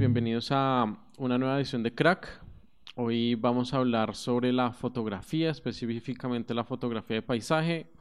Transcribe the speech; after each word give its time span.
Bienvenidos 0.00 0.48
a 0.50 0.96
una 1.18 1.36
nueva 1.36 1.58
edición 1.58 1.82
de 1.82 1.94
Crack. 1.94 2.26
Hoy 2.96 3.34
vamos 3.34 3.74
a 3.74 3.76
hablar 3.76 4.14
sobre 4.14 4.50
la 4.50 4.72
fotografía, 4.72 5.50
específicamente 5.50 6.54
la 6.54 6.64
fotografía 6.64 7.16
de 7.16 7.22
paisaje. 7.22 7.92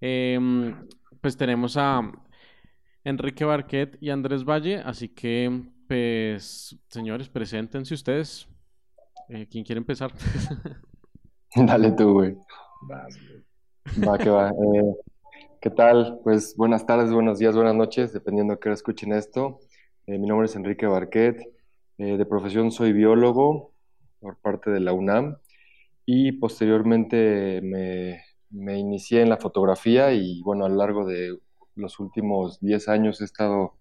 Em, 0.00 0.76
pues 1.20 1.36
tenemos 1.36 1.76
a 1.76 2.08
Enrique 3.02 3.44
Barquet 3.44 3.98
y 4.00 4.10
Andrés 4.10 4.44
Valle, 4.44 4.76
así 4.76 5.08
que, 5.08 5.60
pues, 5.88 6.78
señores, 6.88 7.28
preséntense 7.28 7.94
ustedes. 7.94 8.46
Eh, 9.28 9.48
¿Quién 9.50 9.64
quiere 9.64 9.80
empezar? 9.80 10.12
Dale 11.56 11.90
tú, 11.90 12.12
güey. 12.12 12.36
Va, 14.06 14.16
que 14.18 14.30
va. 14.30 14.50
Eh, 14.50 14.94
¿qué 15.60 15.70
tal? 15.70 16.20
Pues 16.22 16.54
buenas 16.56 16.86
tardes, 16.86 17.10
buenos 17.10 17.40
días, 17.40 17.56
buenas 17.56 17.74
noches, 17.74 18.12
dependiendo 18.12 18.54
de 18.54 18.60
qué 18.60 18.68
hora 18.68 18.74
escuchen 18.74 19.12
esto. 19.12 19.58
Eh, 20.08 20.18
mi 20.18 20.26
nombre 20.26 20.46
es 20.46 20.56
Enrique 20.56 20.86
Barquet. 20.86 21.36
de 21.98 22.24
profesión 22.24 22.70
soy 22.72 22.94
biólogo 22.94 23.74
por 24.20 24.38
parte 24.38 24.70
de 24.70 24.80
la 24.80 24.94
UNAM 24.94 25.36
y 26.06 26.32
posteriormente 26.32 27.60
me, 27.62 28.78
inicié 28.78 29.20
en 29.20 29.28
la 29.28 29.36
fotografía 29.36 30.14
y 30.14 30.40
bueno, 30.40 30.64
a 30.64 30.70
lo 30.70 30.76
largo 30.76 31.04
de 31.04 31.38
los 31.74 32.00
últimos 32.00 32.58
10 32.60 32.88
años 32.88 33.20
he 33.20 33.24
estado 33.24 33.74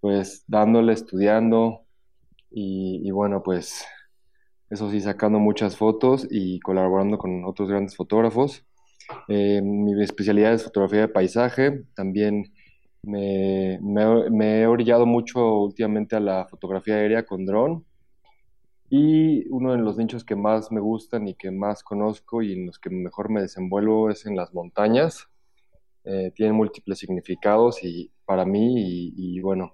pues 0.00 0.44
dándole, 0.46 0.92
estudiando 0.92 1.86
y, 2.50 3.00
y 3.02 3.10
bueno, 3.10 3.42
pues 3.42 3.86
eso 4.68 4.90
sí, 4.90 5.00
sacando 5.00 5.38
muchas 5.38 5.78
fotos 5.78 6.28
y 6.30 6.60
colaborando 6.60 7.16
con 7.16 7.46
otros 7.46 7.70
grandes 7.70 7.96
fotógrafos. 7.96 8.66
Eh, 9.28 9.62
mi 9.62 10.02
especialidad 10.02 10.52
es 10.52 10.64
fotografía 10.64 11.00
de 11.00 11.08
paisaje. 11.08 11.84
También 11.94 12.52
me, 13.02 13.78
he 14.60 14.66
orillado 14.66 15.06
mucho 15.06 15.60
últimamente 15.60 16.16
a 16.16 16.20
la 16.20 16.46
fotografía 16.46 16.96
aérea 16.96 17.24
con 17.24 17.44
dron. 17.46 17.84
Y 18.88 19.48
uno 19.48 19.72
de 19.72 19.78
los 19.78 19.96
nichos 19.96 20.24
que 20.24 20.36
más 20.36 20.70
me 20.70 20.80
gustan 20.80 21.26
y 21.26 21.34
que 21.34 21.50
más 21.50 21.82
conozco 21.82 22.42
y 22.42 22.52
en 22.52 22.66
los 22.66 22.78
que 22.78 22.90
mejor 22.90 23.30
me 23.30 23.42
desenvuelvo 23.42 24.10
es 24.10 24.26
en 24.26 24.36
las 24.36 24.54
montañas. 24.54 25.28
Eh, 26.04 26.30
tienen 26.34 26.54
múltiples 26.54 26.98
significados 26.98 27.82
y 27.82 28.12
para 28.24 28.44
mí 28.44 29.12
y, 29.16 29.40
bueno, 29.40 29.72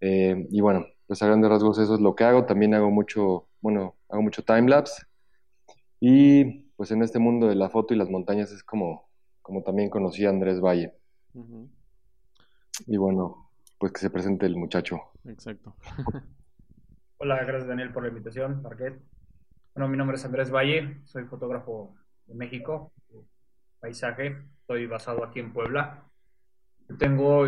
eh, 0.00 0.46
y 0.50 0.60
bueno, 0.60 0.84
pues 1.06 1.22
a 1.22 1.26
grandes 1.26 1.50
rasgos 1.50 1.78
eso 1.78 1.94
es 1.94 2.00
lo 2.00 2.14
que 2.14 2.24
hago. 2.24 2.44
También 2.44 2.74
hago 2.74 2.90
mucho, 2.90 3.48
bueno, 3.62 3.96
hago 4.08 4.22
mucho 4.22 4.42
timelapse 4.42 5.06
y 6.04 6.44
pues 6.76 6.90
en 6.90 7.00
este 7.02 7.20
mundo 7.20 7.46
de 7.46 7.54
la 7.54 7.70
foto 7.70 7.94
y 7.94 7.96
las 7.96 8.10
montañas 8.10 8.50
es 8.50 8.64
como, 8.64 9.08
como 9.40 9.62
también 9.62 9.88
conocí 9.88 10.26
a 10.26 10.30
Andrés 10.30 10.60
Valle. 10.60 10.92
Y 12.86 12.96
bueno, 12.96 13.50
pues 13.78 13.92
que 13.92 14.00
se 14.00 14.10
presente 14.10 14.46
el 14.46 14.56
muchacho. 14.56 15.00
Exacto. 15.24 15.74
Hola, 17.18 17.36
gracias 17.44 17.68
Daniel 17.68 17.92
por 17.92 18.02
la 18.02 18.08
invitación, 18.08 18.62
Parquet. 18.62 19.00
Bueno, 19.74 19.88
mi 19.88 19.96
nombre 19.96 20.16
es 20.16 20.24
Andrés 20.24 20.50
Valle, 20.50 21.00
soy 21.04 21.24
fotógrafo 21.24 21.94
de 22.26 22.34
México, 22.34 22.92
paisaje, 23.80 24.36
estoy 24.60 24.86
basado 24.86 25.24
aquí 25.24 25.40
en 25.40 25.52
Puebla. 25.52 26.04
Tengo 26.98 27.46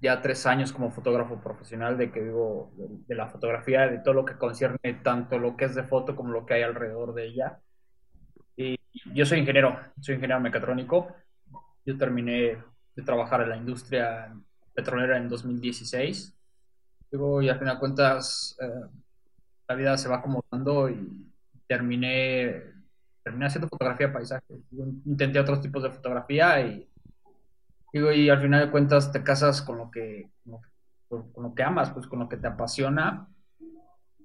ya 0.00 0.20
tres 0.20 0.44
años 0.46 0.72
como 0.72 0.90
fotógrafo 0.90 1.40
profesional, 1.40 1.96
de 1.96 2.10
que 2.10 2.20
vivo 2.20 2.72
de, 3.06 3.14
la 3.14 3.28
fotografía, 3.28 3.86
de 3.86 3.98
todo 3.98 4.14
lo 4.14 4.24
que 4.24 4.36
concierne 4.36 4.94
tanto 5.02 5.38
lo 5.38 5.56
que 5.56 5.66
es 5.66 5.74
de 5.74 5.84
foto 5.84 6.16
como 6.16 6.32
lo 6.32 6.44
que 6.44 6.54
hay 6.54 6.62
alrededor 6.62 7.14
de 7.14 7.26
ella. 7.26 7.60
Y 8.56 8.78
yo 9.14 9.24
soy 9.24 9.38
ingeniero, 9.38 9.78
soy 10.00 10.16
ingeniero 10.16 10.40
mecatrónico. 10.40 11.14
Yo 11.86 11.96
terminé 11.96 12.58
de 12.96 13.02
trabajar 13.02 13.42
en 13.42 13.50
la 13.50 13.56
industria 13.56 14.34
petrolera 14.74 15.16
en 15.16 15.28
2016. 15.28 16.34
Luego, 17.10 17.42
y 17.42 17.48
al 17.48 17.58
final 17.58 17.76
de 17.76 17.80
cuentas, 17.80 18.56
eh, 18.60 18.86
la 19.68 19.74
vida 19.74 19.98
se 19.98 20.08
va 20.08 20.16
acomodando 20.16 20.88
y 20.88 21.30
terminé, 21.66 22.62
terminé 23.22 23.46
haciendo 23.46 23.68
fotografía 23.68 24.08
de 24.08 24.12
paisaje. 24.12 24.54
intenté 25.06 25.38
otros 25.38 25.60
tipos 25.60 25.82
de 25.82 25.90
fotografía 25.90 26.60
y 26.60 26.88
Digo, 27.92 28.10
y 28.10 28.30
al 28.30 28.40
final 28.40 28.64
de 28.64 28.70
cuentas 28.70 29.12
te 29.12 29.22
casas 29.22 29.60
con 29.60 29.76
lo 29.76 29.90
que, 29.90 30.30
con, 31.08 31.30
lo 31.36 31.54
que 31.54 31.62
amas, 31.62 31.90
pues 31.90 32.06
con 32.06 32.20
lo 32.20 32.28
que 32.28 32.38
te 32.38 32.46
apasiona. 32.46 33.28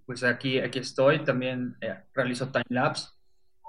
Pues 0.05 0.23
aquí, 0.23 0.59
aquí 0.59 0.79
estoy, 0.79 1.25
también 1.25 1.75
eh, 1.81 2.01
realizo 2.13 2.49
time 2.49 2.65
lapse. 2.69 3.09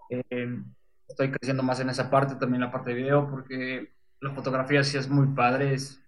Eh, 0.09 0.63
estoy 1.09 1.33
creciendo 1.33 1.65
más 1.65 1.81
en 1.81 1.91
esa 1.91 2.09
parte, 2.11 2.37
también 2.37 2.61
la 2.61 2.71
parte 2.71 2.91
de 2.91 2.97
video, 2.97 3.29
porque 3.29 3.93
la 4.21 4.33
fotografía 4.35 4.85
sí 4.85 4.97
es 4.97 5.09
muy 5.09 5.27
padre, 5.35 5.75
es 5.75 6.01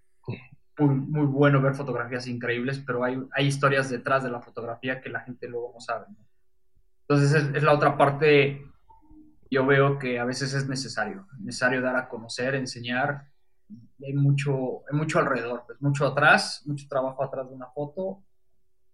muy, 0.88 1.26
bueno 1.26 1.60
ver 1.60 1.74
fotografías 1.74 2.26
increíbles, 2.26 2.82
pero 2.84 3.04
hay, 3.04 3.22
hay 3.32 3.46
historias 3.46 3.90
detrás 3.90 4.22
de 4.22 4.30
la 4.30 4.40
fotografía 4.40 5.00
que 5.00 5.10
la 5.10 5.20
gente 5.20 5.48
luego 5.48 5.72
no 5.74 5.80
sabe. 5.80 6.06
Entonces 7.08 7.34
es, 7.34 7.54
es 7.54 7.62
la 7.62 7.74
otra 7.74 7.96
parte, 7.96 8.66
yo 9.50 9.66
veo 9.66 9.98
que 9.98 10.18
a 10.18 10.24
veces 10.24 10.54
es 10.54 10.68
necesario, 10.68 11.26
necesario 11.38 11.80
dar 11.82 11.96
a 11.96 12.08
conocer, 12.08 12.54
enseñar 12.54 13.30
hay 14.04 14.14
mucho, 14.14 14.82
hay 14.90 14.96
mucho 14.96 15.18
alrededor, 15.18 15.64
pues 15.66 15.80
mucho 15.80 16.06
atrás, 16.06 16.62
mucho 16.66 16.86
trabajo 16.88 17.22
atrás 17.22 17.48
de 17.48 17.54
una 17.54 17.66
foto, 17.66 18.24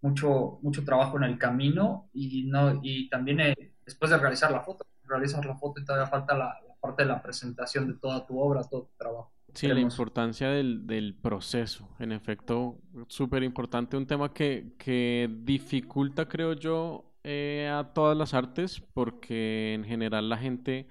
mucho, 0.01 0.59
mucho 0.61 0.83
trabajo 0.83 1.17
en 1.17 1.23
el 1.23 1.37
camino 1.37 2.09
y, 2.13 2.43
no, 2.47 2.79
y 2.83 3.09
también 3.09 3.39
eh, 3.39 3.73
después 3.85 4.11
de 4.11 4.17
realizar 4.17 4.51
la 4.51 4.61
foto, 4.61 4.85
realizas 5.03 5.45
la 5.45 5.55
foto 5.55 5.81
y 5.81 5.85
todavía 5.85 6.07
falta 6.07 6.35
la, 6.35 6.55
parte 6.79 7.03
de 7.03 7.09
la 7.09 7.21
presentación 7.21 7.87
de 7.87 7.95
toda 7.95 8.25
tu 8.25 8.39
obra, 8.39 8.63
todo 8.63 8.83
tu 8.83 8.97
trabajo. 8.97 9.31
Sí, 9.57 9.67
la 9.67 9.79
importancia 9.79 10.49
del, 10.49 10.85
del, 10.85 11.15
proceso, 11.15 11.89
en 11.99 12.11
efecto, 12.11 12.79
súper 13.07 13.41
importante, 13.43 13.97
un 13.97 14.05
tema 14.05 14.31
que, 14.31 14.73
que 14.77 15.29
dificulta, 15.43 16.27
creo 16.27 16.53
yo, 16.53 17.11
eh, 17.23 17.67
a 17.73 17.91
todas 17.93 18.15
las 18.15 18.33
artes, 18.35 18.81
porque 18.93 19.73
en 19.73 19.83
general 19.83 20.29
la 20.29 20.37
gente 20.37 20.87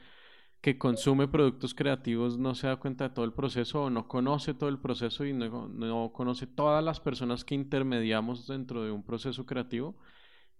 que 0.60 0.78
consume 0.78 1.28
productos 1.28 1.74
creativos 1.74 2.38
no 2.38 2.54
se 2.56 2.66
da 2.66 2.76
cuenta 2.76 3.08
de 3.08 3.14
todo 3.14 3.24
el 3.24 3.32
proceso 3.32 3.84
o 3.84 3.90
no 3.90 4.08
conoce 4.08 4.52
todo 4.52 4.68
el 4.68 4.80
proceso 4.80 5.24
y 5.24 5.32
no, 5.32 5.68
no 5.68 6.12
conoce 6.12 6.48
todas 6.48 6.82
las 6.82 6.98
personas 7.00 7.44
que 7.44 7.54
intermediamos 7.54 8.48
dentro 8.48 8.82
de 8.84 8.90
un 8.90 9.04
proceso 9.04 9.46
creativo 9.46 9.96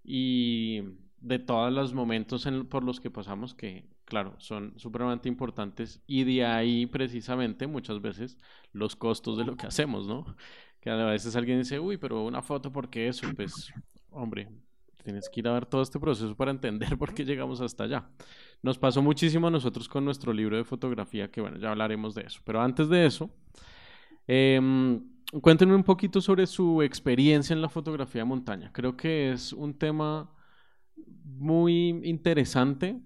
y 0.05 0.83
de 1.21 1.39
todos 1.39 1.73
los 1.73 1.95
momentos 1.95 2.47
por 2.69 2.85
los 2.85 3.01
que 3.01 3.11
pasamos 3.11 3.55
que, 3.55 3.89
claro, 4.05 4.35
son 4.39 4.75
supremamente 4.79 5.29
importantes 5.29 6.01
y 6.07 6.25
de 6.25 6.45
ahí 6.45 6.87
precisamente 6.87 7.67
muchas 7.67 8.01
veces 8.01 8.39
los 8.73 8.97
costos 8.97 9.39
de 9.39 9.45
lo 9.45 9.57
que 9.57 9.67
hacemos, 9.67 10.07
¿no? 10.07 10.25
Que 10.81 10.91
a 10.91 10.97
veces 11.07 11.35
alguien 11.35 11.59
dice, 11.59 11.81
uy, 11.81 11.97
pero 11.97 12.25
una 12.25 12.43
foto, 12.43 12.73
¿por 12.73 12.89
qué 12.89 13.09
eso? 13.09 13.27
Pues, 13.35 13.73
hombre, 14.11 14.49
tienes 15.03 15.29
que 15.29 15.41
ir 15.41 15.49
a 15.49 15.53
ver 15.53 15.67
todo 15.67 15.83
este 15.83 15.99
proceso 15.99 16.37
para 16.37 16.51
entender 16.51 16.97
por 16.99 17.15
qué 17.15 17.25
llegamos 17.25 17.61
hasta 17.61 17.85
allá. 17.85 18.09
Nos 18.63 18.79
pasó 18.79 19.03
muchísimo 19.03 19.49
a 19.49 19.51
nosotros 19.51 19.89
con 19.89 20.05
nuestro 20.05 20.33
libro 20.33 20.57
de 20.57 20.65
fotografía, 20.65 21.31
que 21.31 21.41
bueno, 21.41 21.59
ya 21.59 21.71
hablaremos 21.71 22.15
de 22.15 22.23
eso. 22.23 22.41
Pero 22.45 22.61
antes 22.61 22.89
de 22.89 23.07
eso, 23.07 23.31
eh, 24.29 25.01
cuéntenme 25.41 25.75
un 25.75 25.85
poquito 25.85 26.21
sobre 26.21 26.47
su 26.47 26.83
experiencia 26.83 27.55
en 27.55 27.63
la 27.63 27.69
fotografía 27.69 28.23
de 28.23 28.27
montaña. 28.27 28.71
Creo 28.73 28.97
que 28.97 29.33
es 29.33 29.53
un 29.53 29.75
tema 29.75 30.31
muy 31.25 32.01
interesante 32.05 33.01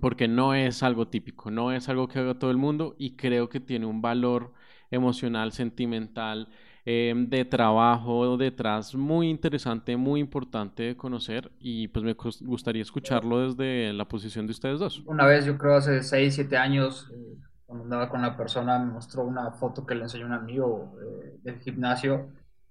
porque 0.00 0.28
no 0.28 0.54
es 0.54 0.82
algo 0.82 1.08
típico, 1.08 1.50
no 1.50 1.72
es 1.72 1.88
algo 1.88 2.08
que 2.08 2.18
haga 2.18 2.38
todo 2.38 2.50
el 2.50 2.56
mundo 2.58 2.96
y 2.98 3.16
creo 3.16 3.48
que 3.48 3.60
tiene 3.60 3.86
un 3.86 4.02
valor 4.02 4.52
emocional, 4.90 5.52
sentimental, 5.52 6.48
Em, 6.88 7.28
de 7.28 7.44
trabajo 7.44 8.36
detrás 8.36 8.94
muy 8.94 9.28
interesante, 9.28 9.96
muy 9.96 10.20
importante 10.20 10.84
de 10.84 10.96
conocer 10.96 11.50
y 11.58 11.88
pues 11.88 12.04
me 12.04 12.14
gustaría 12.46 12.82
escucharlo 12.82 13.48
desde 13.48 13.92
la 13.92 14.06
posición 14.06 14.46
de 14.46 14.52
ustedes 14.52 14.78
dos. 14.78 15.02
Una 15.04 15.26
vez, 15.26 15.44
yo 15.44 15.58
creo 15.58 15.74
hace 15.74 16.00
6, 16.00 16.36
7 16.36 16.56
años, 16.56 17.10
eh, 17.12 17.38
cuando 17.66 17.82
andaba 17.82 18.08
con 18.08 18.20
una 18.20 18.36
persona, 18.36 18.78
me 18.78 18.92
mostró 18.92 19.24
una 19.24 19.50
foto 19.50 19.84
que 19.84 19.96
le 19.96 20.02
enseñó 20.02 20.26
un 20.26 20.34
amigo 20.34 20.96
eh, 21.02 21.40
del 21.42 21.58
gimnasio 21.58 22.28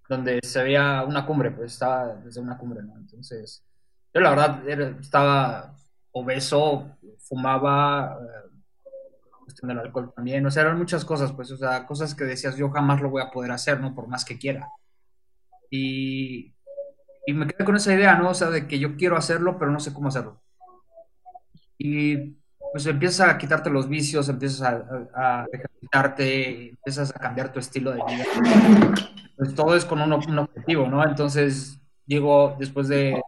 donde 0.07 0.39
se 0.41 0.63
veía 0.63 1.03
una 1.05 1.25
cumbre, 1.25 1.51
pues 1.51 1.73
estaba 1.73 2.15
desde 2.15 2.39
una 2.39 2.57
cumbre, 2.57 2.83
¿no? 2.83 2.95
Entonces, 2.95 3.65
yo 4.15 4.21
la 4.21 4.29
verdad 4.29 4.69
estaba 5.01 5.75
obeso, 6.13 6.89
fumaba, 7.19 8.17
eh, 8.21 8.49
cuestión 9.43 9.67
del 9.67 9.79
alcohol 9.79 10.13
también, 10.15 10.45
o 10.45 10.49
sea, 10.49 10.63
eran 10.63 10.77
muchas 10.77 11.03
cosas, 11.03 11.33
pues, 11.33 11.51
o 11.51 11.57
sea, 11.57 11.85
cosas 11.85 12.15
que 12.15 12.23
decías, 12.23 12.55
yo 12.55 12.69
jamás 12.69 13.01
lo 13.01 13.09
voy 13.09 13.21
a 13.21 13.29
poder 13.29 13.51
hacer, 13.51 13.81
¿no? 13.81 13.93
Por 13.93 14.07
más 14.07 14.23
que 14.23 14.39
quiera. 14.39 14.69
Y, 15.69 16.55
y 17.27 17.33
me 17.33 17.45
quedé 17.45 17.65
con 17.65 17.75
esa 17.75 17.93
idea, 17.93 18.15
¿no? 18.15 18.29
O 18.29 18.33
sea, 18.33 18.49
de 18.49 18.67
que 18.67 18.79
yo 18.79 18.95
quiero 18.95 19.17
hacerlo, 19.17 19.57
pero 19.59 19.71
no 19.71 19.81
sé 19.81 19.93
cómo 19.93 20.07
hacerlo. 20.07 20.41
Y 21.77 22.37
pues 22.71 22.85
empiezas 22.85 23.27
a 23.27 23.37
quitarte 23.37 23.69
los 23.69 23.89
vicios, 23.89 24.29
empiezas 24.29 24.61
a, 24.61 24.85
a, 25.13 25.45
ejercitarte, 25.51 26.69
empiezas 26.69 27.13
a 27.13 27.19
cambiar 27.19 27.51
tu 27.51 27.59
estilo 27.59 27.91
de 27.91 27.97
vida. 27.97 28.23
Pues 29.35 29.53
todo 29.53 29.75
es 29.75 29.83
con 29.83 30.01
un, 30.01 30.13
un 30.13 30.39
objetivo, 30.39 30.87
¿no? 30.87 31.05
Entonces, 31.05 31.81
llego 32.05 32.55
después 32.57 32.87
de 32.87 33.21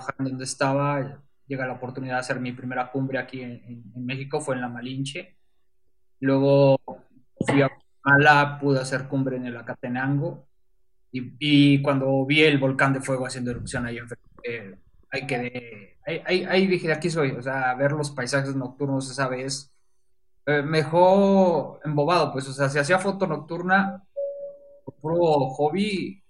trabajar 0.00 0.14
en 0.18 0.24
donde 0.26 0.44
estaba, 0.44 1.22
llega 1.46 1.66
la 1.66 1.74
oportunidad 1.74 2.14
de 2.14 2.20
hacer 2.20 2.40
mi 2.40 2.52
primera 2.52 2.90
cumbre 2.90 3.18
aquí 3.18 3.42
en, 3.42 3.62
en 3.94 4.06
México, 4.06 4.40
fue 4.40 4.54
en 4.54 4.62
La 4.62 4.68
Malinche. 4.68 5.36
Luego 6.20 6.78
fui 7.46 7.62
a 7.62 7.68
Guatemala, 7.68 8.58
pude 8.60 8.80
hacer 8.80 9.08
cumbre 9.08 9.36
en 9.36 9.46
el 9.46 9.56
Acatenango 9.56 10.46
Y, 11.12 11.82
cuando 11.82 12.24
vi 12.26 12.42
el 12.42 12.58
volcán 12.58 12.92
de 12.92 13.00
fuego 13.00 13.26
haciendo 13.26 13.50
erupción 13.50 13.86
ahí 13.86 13.98
enfrente, 13.98 14.78
ahí 15.10 15.26
quedé, 15.26 15.98
ahí, 16.06 16.44
ahí, 16.44 16.66
dije, 16.66 16.92
aquí 16.92 17.10
soy, 17.10 17.32
o 17.32 17.42
sea, 17.42 17.74
ver 17.74 17.92
los 17.92 18.10
paisajes 18.10 18.54
nocturnos 18.54 19.10
esa 19.10 19.28
vez, 19.28 19.74
eh, 20.46 20.62
me 20.62 20.78
dejó 20.78 21.80
embobado, 21.84 22.32
pues, 22.32 22.48
o 22.48 22.52
sea, 22.52 22.68
si 22.68 22.78
hacía 22.78 22.98
foto 22.98 23.26
nocturna, 23.26 24.04
puro 25.00 25.48
hobby, 25.50 26.22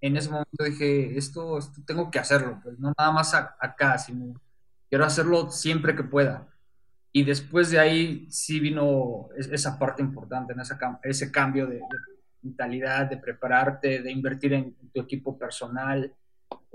en 0.00 0.16
ese 0.16 0.30
momento 0.30 0.64
dije, 0.64 1.16
esto, 1.16 1.58
tengo 1.86 2.10
que 2.10 2.18
hacerlo, 2.18 2.60
pues 2.62 2.78
no 2.78 2.92
nada 2.96 3.10
más 3.10 3.34
acá, 3.34 3.98
sino 3.98 4.40
quiero 4.88 5.04
hacerlo 5.04 5.50
siempre 5.50 5.96
que 5.96 6.04
pueda. 6.04 6.48
Y 7.12 7.24
después 7.24 7.70
de 7.70 7.80
ahí 7.80 8.26
sí 8.30 8.60
vino 8.60 9.28
esa 9.36 9.78
parte 9.78 10.02
importante, 10.02 10.52
en 10.52 10.60
ese 11.02 11.32
cambio 11.32 11.66
de, 11.66 11.80
mentalidad, 12.42 13.06
de 13.06 13.16
prepararte, 13.16 14.02
de 14.02 14.10
invertir 14.10 14.52
en, 14.52 14.76
tu 14.92 15.00
equipo 15.00 15.36
personal, 15.38 16.14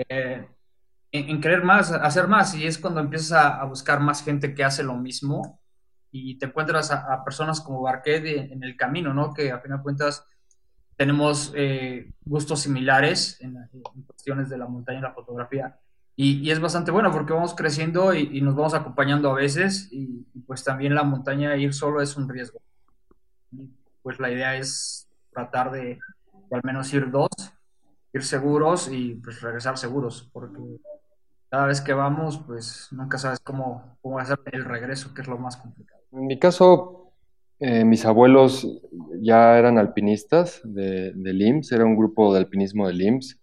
eh, 0.09 0.47
en, 1.11 1.41
querer 1.41 1.63
más, 1.63 1.91
hacer 1.91 2.27
más. 2.27 2.55
Y 2.55 2.65
es 2.65 2.77
cuando 2.77 2.99
empiezas 2.99 3.31
a, 3.31 3.63
buscar 3.65 3.99
más 3.99 4.23
gente 4.23 4.53
que 4.53 4.63
hace 4.63 4.83
lo 4.83 4.95
mismo 4.95 5.61
y 6.11 6.37
te 6.37 6.47
encuentras 6.47 6.91
a, 6.91 7.23
personas 7.23 7.61
como 7.61 7.81
Barquet 7.81 8.51
en 8.51 8.63
el 8.63 8.75
camino, 8.75 9.13
¿no? 9.13 9.33
Que 9.33 9.51
a 9.51 9.59
fin 9.59 9.71
de 9.71 9.81
cuentas 9.81 10.25
tenemos 10.97 11.51
eh, 11.55 12.11
gustos 12.25 12.61
similares 12.61 13.39
en, 13.41 13.57
cuestiones 14.05 14.49
de 14.49 14.57
la 14.57 14.67
montaña 14.67 14.99
y 14.99 15.01
la 15.01 15.13
fotografía. 15.13 15.79
Y, 16.15 16.51
es 16.51 16.59
bastante 16.59 16.91
bueno 16.91 17.11
porque 17.11 17.33
vamos 17.33 17.55
creciendo 17.55 18.13
y, 18.13 18.41
nos 18.41 18.55
vamos 18.55 18.73
acompañando 18.73 19.31
a 19.31 19.33
veces 19.33 19.89
y, 19.91 20.25
pues 20.45 20.63
también 20.63 20.95
la 20.95 21.03
montaña 21.03 21.55
ir 21.57 21.73
solo 21.73 22.01
es 22.01 22.15
un 22.15 22.29
riesgo. 22.29 22.59
pues 24.01 24.19
la 24.19 24.31
idea 24.31 24.55
es 24.55 25.07
tratar 25.31 25.71
de, 25.71 25.99
al 26.51 26.61
menos 26.63 26.93
ir 26.93 27.09
dos, 27.09 27.29
ir 28.13 28.23
seguros 28.23 28.89
y 28.91 29.15
pues 29.15 29.41
regresar 29.41 29.77
seguros 29.77 30.29
porque 30.31 30.59
cada 31.49 31.65
vez 31.65 31.81
que 31.81 31.93
vamos 31.93 32.39
pues 32.45 32.89
nunca 32.91 33.17
sabes 33.17 33.39
cómo, 33.39 33.97
cómo 34.01 34.23
ser 34.23 34.39
el 34.51 34.65
regreso 34.65 35.13
que 35.13 35.21
es 35.21 35.27
lo 35.27 35.37
más 35.37 35.57
complicado. 35.57 36.01
En 36.11 36.27
mi 36.27 36.37
caso 36.37 37.02
eh, 37.65 37.85
mis 37.85 38.05
abuelos 38.05 38.67
ya 39.21 39.57
eran 39.57 39.77
alpinistas 39.77 40.59
de, 40.65 41.13
del 41.13 41.41
IMSS, 41.41 41.71
era 41.71 41.85
un 41.85 41.95
grupo 41.95 42.33
de 42.33 42.39
alpinismo 42.39 42.85
del 42.89 43.01
IMSS. 43.01 43.39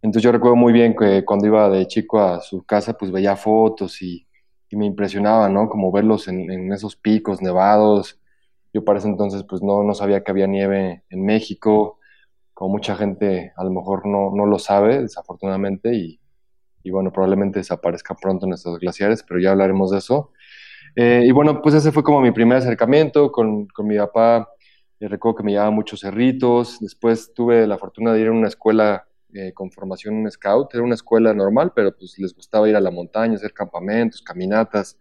Entonces 0.00 0.22
yo 0.22 0.30
recuerdo 0.30 0.54
muy 0.54 0.72
bien 0.72 0.94
que 0.94 1.24
cuando 1.24 1.48
iba 1.48 1.68
de 1.68 1.88
chico 1.88 2.20
a 2.20 2.40
su 2.40 2.62
casa, 2.64 2.92
pues 2.96 3.10
veía 3.10 3.34
fotos 3.34 4.00
y, 4.00 4.26
me 4.70 4.86
impresionaba, 4.86 5.48
¿no? 5.50 5.68
Como 5.68 5.92
verlos 5.92 6.28
en, 6.28 6.72
esos 6.72 6.96
picos 6.96 7.42
nevados. 7.42 8.18
Yo 8.72 8.84
para 8.84 9.00
ese 9.00 9.08
entonces 9.08 9.42
pues 9.42 9.60
no, 9.60 9.82
no 9.82 9.92
sabía 9.92 10.22
que 10.22 10.30
había 10.30 10.46
nieve 10.46 11.02
en 11.10 11.24
México, 11.26 11.98
como 12.54 12.74
mucha 12.74 12.94
gente 12.96 13.52
a 13.56 13.64
lo 13.64 13.70
mejor 13.70 14.06
no, 14.06 14.30
no 14.34 14.46
lo 14.46 14.58
sabe, 14.60 15.02
desafortunadamente, 15.02 15.94
y, 15.94 16.20
y 16.84 16.90
bueno, 16.90 17.12
probablemente 17.12 17.58
desaparezca 17.58 18.14
pronto 18.14 18.46
en 18.46 18.52
estos 18.52 18.78
glaciares, 18.78 19.24
pero 19.28 19.40
ya 19.40 19.50
hablaremos 19.50 19.90
de 19.90 19.98
eso. 19.98 20.30
Eh, 20.94 21.24
y 21.26 21.30
bueno, 21.32 21.62
pues 21.62 21.74
ese 21.74 21.90
fue 21.90 22.02
como 22.02 22.20
mi 22.20 22.32
primer 22.32 22.58
acercamiento 22.58 23.32
con, 23.32 23.66
con 23.68 23.86
mi 23.86 23.96
papá. 23.96 24.48
Eh, 25.00 25.08
recuerdo 25.08 25.36
que 25.36 25.42
me 25.44 25.52
llevaba 25.52 25.70
muchos 25.70 26.00
cerritos. 26.00 26.78
Después 26.80 27.32
tuve 27.34 27.66
la 27.66 27.78
fortuna 27.78 28.12
de 28.12 28.20
ir 28.20 28.28
a 28.28 28.32
una 28.32 28.48
escuela 28.48 29.06
eh, 29.32 29.52
con 29.54 29.70
formación 29.70 30.16
en 30.16 30.30
scout. 30.30 30.74
Era 30.74 30.82
una 30.82 30.94
escuela 30.94 31.32
normal, 31.32 31.72
pero 31.74 31.96
pues 31.96 32.18
les 32.18 32.34
gustaba 32.34 32.68
ir 32.68 32.76
a 32.76 32.80
la 32.80 32.90
montaña, 32.90 33.36
hacer 33.36 33.52
campamentos, 33.54 34.22
caminatas. 34.22 34.98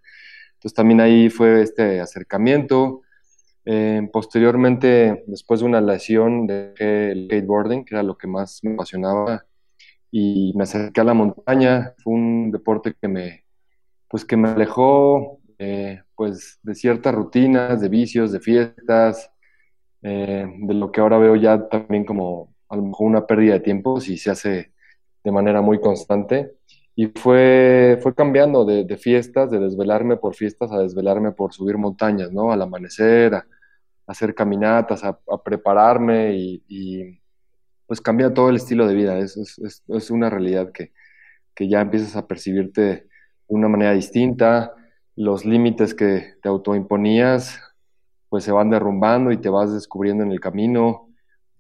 Entonces 0.54 0.74
también 0.76 1.02
ahí 1.02 1.30
fue 1.30 1.62
este 1.62 2.00
acercamiento. 2.00 3.02
posteriormente, 4.14 5.24
después 5.28 5.60
de 5.60 5.66
una 5.68 5.82
lesión, 5.82 6.48
dejé 6.48 7.12
el 7.12 7.26
skateboarding, 7.26 7.86
que 7.86 7.96
era 7.96 8.04
lo 8.04 8.18
que 8.18 8.28
más 8.28 8.60
me 8.64 8.74
apasionaba, 8.74 9.46
y 10.12 10.54
me 10.56 10.64
acerqué 10.64 11.02
a 11.02 11.04
la 11.06 11.14
montaña. 11.14 11.94
Fue 12.04 12.14
un 12.14 12.52
deporte 12.52 12.96
que 13.00 13.08
me, 13.08 13.46
pues 14.10 14.26
que 14.26 14.38
me 14.38 14.50
alejó 14.50 15.41
eh, 15.64 16.02
pues 16.16 16.60
de 16.64 16.74
ciertas 16.74 17.14
rutinas, 17.14 17.80
de 17.80 17.88
vicios, 17.88 18.32
de 18.32 18.40
fiestas, 18.40 19.32
eh, 20.02 20.48
de 20.60 20.74
lo 20.74 20.92
que 20.92 21.02
ahora 21.02 21.20
veo 21.20 21.36
ya 21.36 21.70
también 21.70 22.04
como 22.04 22.56
a 22.68 22.76
lo 22.76 22.82
mejor 22.82 23.06
una 23.06 23.28
pérdida 23.28 23.54
de 23.54 23.60
tiempo 23.60 24.02
si 24.02 24.18
se 24.18 24.32
hace 24.32 24.74
de 25.24 25.32
manera 25.32 25.62
muy 25.62 25.80
constante. 25.80 26.56
Y 26.96 27.10
fue, 27.10 28.00
fue 28.02 28.16
cambiando 28.16 28.66
de, 28.66 28.98
fiestas, 28.98 29.52
de 29.52 29.60
desvelarme 29.60 30.18
por 30.18 30.34
fiestas 30.34 30.72
a 30.72 30.80
desvelarme 30.80 31.32
por 31.32 31.54
subir 31.54 31.78
montañas, 31.78 32.32
¿no? 32.32 32.52
Al 32.52 32.64
amanecer, 32.64 33.36
a, 33.36 33.46
hacer 34.08 34.34
caminatas, 34.34 35.04
a, 35.04 35.20
prepararme 35.44 36.34
y, 36.34 37.20
pues 37.86 38.02
cambia 38.02 38.34
todo 38.34 38.50
el 38.50 38.56
estilo 38.56 38.88
de 38.88 38.96
vida. 38.96 39.20
Es, 39.20 39.38
es, 39.88 40.10
una 40.10 40.30
realidad 40.32 40.72
que, 40.72 40.92
que 41.54 41.70
ya 41.70 41.82
empiezas 41.82 42.16
a 42.16 42.26
percibirte 42.26 42.82
de 42.82 43.06
una 43.48 43.68
manera 43.68 43.94
distinta 43.94 44.74
los 45.16 45.46
límites 45.46 45.94
que 45.94 46.36
te 46.42 46.50
autoimponías 46.50 47.60
pues 48.32 48.46
se 48.46 48.54
van 48.54 48.70
derrumbando 48.70 49.34
y 49.34 49.38
te 49.38 49.50
vas 49.50 49.74
descubriendo 49.74 50.24
en 50.24 50.32
el 50.32 50.40
camino. 50.40 51.10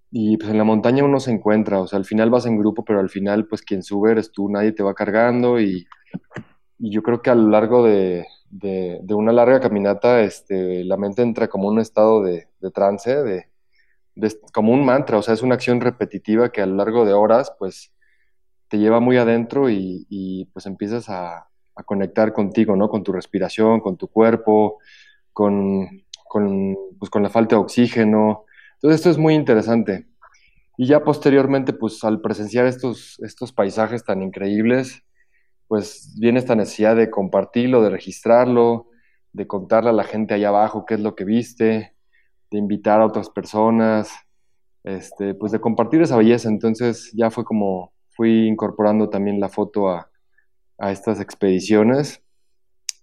Y 0.09 0.37
pues 0.37 0.51
en 0.51 0.57
la 0.57 0.63
montaña 0.63 1.03
uno 1.03 1.19
se 1.19 1.31
encuentra, 1.31 1.81
o 1.81 1.87
sea, 1.87 1.99
al 1.99 2.05
final 2.05 2.29
vas 2.29 2.45
en 2.45 2.57
grupo, 2.57 2.85
pero 2.85 3.01
al 3.01 3.09
final 3.09 3.45
pues 3.45 3.61
quien 3.61 3.83
sube 3.83 4.11
eres 4.11 4.31
tú, 4.31 4.49
nadie 4.49 4.71
te 4.71 4.83
va 4.83 4.93
cargando 4.93 5.59
y, 5.59 5.85
yo 6.79 7.03
creo 7.03 7.21
que 7.21 7.29
a 7.29 7.35
lo 7.35 7.49
largo 7.49 7.83
de, 7.83 8.25
una 9.09 9.31
larga 9.33 9.59
caminata 9.59 10.21
este, 10.21 10.83
la 10.85 10.97
mente 10.97 11.21
entra 11.21 11.47
como 11.47 11.67
un 11.67 11.79
estado 11.79 12.23
de, 12.23 12.47
trance, 12.73 13.15
de, 13.23 13.47
como 14.53 14.73
un 14.73 14.85
mantra, 14.85 15.17
o 15.17 15.21
sea, 15.21 15.33
es 15.33 15.43
una 15.43 15.55
acción 15.55 15.81
repetitiva 15.81 16.51
que 16.51 16.61
a 16.61 16.65
lo 16.65 16.75
largo 16.75 17.05
de 17.05 17.13
horas 17.13 17.53
pues 17.59 17.93
te 18.69 18.77
lleva 18.79 18.99
muy 19.01 19.17
adentro 19.17 19.69
y 19.69 20.49
pues 20.53 20.65
empiezas 20.65 21.09
a, 21.09 21.50
a 21.81 21.83
conectar 21.83 22.31
contigo, 22.33 22.75
¿no? 22.75 22.89
Con 22.89 23.03
tu 23.03 23.11
respiración, 23.11 23.81
con 23.81 23.97
tu 23.97 24.07
cuerpo, 24.07 24.79
con, 25.33 25.87
con, 26.27 26.77
pues, 26.97 27.09
con 27.09 27.23
la 27.23 27.29
falta 27.29 27.55
de 27.55 27.61
oxígeno. 27.61 28.45
Entonces 28.75 28.99
esto 28.99 29.09
es 29.09 29.17
muy 29.17 29.33
interesante. 29.33 30.07
Y 30.77 30.87
ya 30.87 31.03
posteriormente, 31.03 31.73
pues 31.73 32.03
al 32.03 32.21
presenciar 32.21 32.65
estos, 32.65 33.19
estos 33.19 33.51
paisajes 33.51 34.03
tan 34.03 34.21
increíbles, 34.21 35.03
pues 35.67 36.15
viene 36.19 36.39
esta 36.39 36.55
necesidad 36.55 36.95
de 36.95 37.09
compartirlo, 37.09 37.81
de 37.83 37.89
registrarlo, 37.89 38.87
de 39.33 39.47
contarle 39.47 39.89
a 39.89 39.93
la 39.93 40.03
gente 40.03 40.33
allá 40.33 40.49
abajo 40.49 40.85
qué 40.85 40.95
es 40.95 40.99
lo 40.99 41.15
que 41.15 41.25
viste, 41.25 41.95
de 42.49 42.57
invitar 42.57 43.01
a 43.01 43.05
otras 43.05 43.29
personas, 43.29 44.11
este, 44.83 45.33
pues 45.35 45.51
de 45.51 45.61
compartir 45.61 46.01
esa 46.01 46.17
belleza. 46.17 46.49
Entonces 46.49 47.11
ya 47.13 47.29
fue 47.29 47.43
como 47.45 47.93
fui 48.09 48.47
incorporando 48.47 49.09
también 49.09 49.39
la 49.39 49.49
foto 49.49 49.89
a, 49.89 50.10
a 50.81 50.91
estas 50.91 51.21
expediciones. 51.21 52.23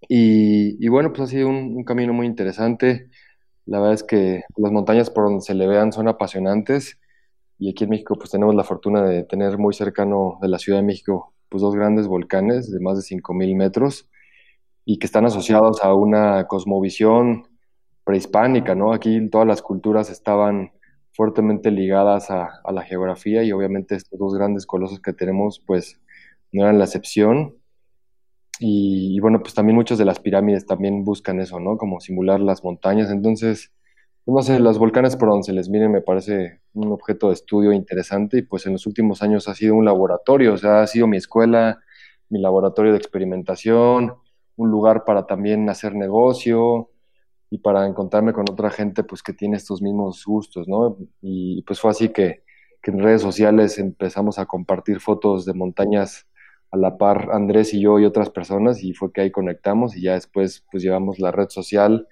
Y, 0.08 0.88
bueno, 0.88 1.12
pues 1.12 1.28
ha 1.28 1.32
sido 1.32 1.49
un, 1.49 1.85
camino 1.85 2.12
muy 2.12 2.26
interesante. 2.26 3.08
La 3.66 3.78
verdad 3.78 3.94
es 3.94 4.02
que 4.02 4.42
las 4.56 4.73
montañas 4.73 5.11
por 5.11 5.25
donde 5.25 5.42
se 5.42 5.54
le 5.54 5.66
vean 5.66 5.92
son 5.92 6.08
apasionantes. 6.08 6.99
Y 7.58 7.70
aquí 7.70 7.85
en 7.85 7.90
México 7.90 8.16
pues 8.16 8.30
tenemos 8.30 8.54
la 8.54 8.64
fortuna 8.64 9.02
de 9.04 9.25
tener 9.25 9.58
muy 9.58 9.75
cercano 9.75 10.38
de 10.42 10.49
la 10.49 10.58
Ciudad 10.58 10.78
de 10.78 10.85
México 10.85 11.35
pues 11.49 11.62
dos 11.62 11.75
grandes 11.75 12.06
volcanes 12.06 12.70
de 12.70 12.78
más 12.80 12.97
de 12.99 13.02
5.000 13.02 13.56
metros 13.56 14.08
y 14.85 14.99
que 14.99 15.06
están 15.06 15.25
asociados 15.26 15.82
a 15.82 15.94
una 15.94 16.47
cosmovisión 16.47 17.49
prehispánica, 18.04 18.75
¿no? 18.75 18.92
Aquí 18.92 19.28
todas 19.30 19.47
las 19.47 19.62
culturas 19.62 20.11
estaban 20.11 20.73
fuertemente 21.12 21.70
ligadas 21.70 22.30
a, 22.30 22.61
a 22.64 22.73
la 22.73 22.82
geografía 22.82 23.42
y 23.42 23.52
obviamente 23.52 23.97
estos 23.97 24.18
dos 24.18 24.35
grandes 24.35 24.66
colosos 24.66 25.00
que 25.00 25.12
tenemos 25.12 25.61
pues 25.66 26.00
no 26.52 26.62
eran 26.62 26.78
la 26.78 26.85
excepción 26.85 27.57
y, 28.60 29.20
bueno, 29.20 29.40
pues 29.40 29.54
también 29.54 29.76
muchas 29.76 29.98
de 29.98 30.04
las 30.04 30.20
pirámides 30.20 30.66
también 30.66 31.04
buscan 31.04 31.40
eso, 31.40 31.60
¿no? 31.60 31.76
Como 31.76 32.00
simular 32.00 32.40
las 32.40 32.64
montañas. 32.64 33.10
Entonces, 33.10 33.72
pues 34.24 34.34
no 34.34 34.42
sé, 34.42 34.60
los 34.60 34.78
volcanes 34.78 35.16
por 35.16 35.28
donde 35.28 35.44
se 35.44 35.52
les 35.52 35.68
mire 35.68 35.88
me 35.88 36.02
parece 36.02 36.60
un 36.74 36.92
objeto 36.92 37.28
de 37.28 37.34
estudio 37.34 37.72
interesante 37.72 38.38
y 38.38 38.42
pues 38.42 38.66
en 38.66 38.72
los 38.72 38.86
últimos 38.86 39.22
años 39.22 39.48
ha 39.48 39.54
sido 39.54 39.74
un 39.74 39.84
laboratorio, 39.84 40.54
o 40.54 40.56
sea, 40.58 40.82
ha 40.82 40.86
sido 40.86 41.06
mi 41.06 41.16
escuela, 41.16 41.80
mi 42.28 42.40
laboratorio 42.40 42.92
de 42.92 42.98
experimentación, 42.98 44.14
un 44.56 44.70
lugar 44.70 45.04
para 45.04 45.26
también 45.26 45.68
hacer 45.70 45.94
negocio 45.94 46.90
y 47.50 47.58
para 47.58 47.86
encontrarme 47.86 48.32
con 48.32 48.44
otra 48.50 48.70
gente 48.70 49.02
pues 49.04 49.22
que 49.22 49.32
tiene 49.32 49.56
estos 49.56 49.80
mismos 49.80 50.24
gustos, 50.26 50.68
¿no? 50.68 50.98
Y 51.22 51.62
pues 51.62 51.80
fue 51.80 51.90
así 51.90 52.10
que 52.10 52.42
en 52.88 53.00
redes 53.00 53.22
sociales 53.22 53.78
empezamos 53.78 54.38
a 54.38 54.46
compartir 54.46 55.00
fotos 55.00 55.44
de 55.44 55.54
montañas 55.54 56.26
a 56.70 56.76
la 56.76 56.98
par 56.98 57.30
Andrés 57.32 57.72
y 57.75 57.80
yo 57.80 57.98
y 57.98 58.04
otras 58.04 58.30
personas 58.30 58.82
y 58.82 58.92
fue 58.92 59.12
que 59.12 59.22
ahí 59.22 59.30
conectamos 59.30 59.96
y 59.96 60.02
ya 60.02 60.14
después 60.14 60.64
pues 60.70 60.82
llevamos 60.82 61.18
la 61.18 61.32
red 61.32 61.48
social 61.48 62.06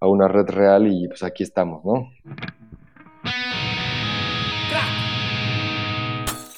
a 0.00 0.08
una 0.08 0.28
red 0.28 0.46
real 0.46 0.86
y 0.88 1.06
pues 1.08 1.22
aquí 1.22 1.42
estamos, 1.42 1.84
¿no? 1.84 2.10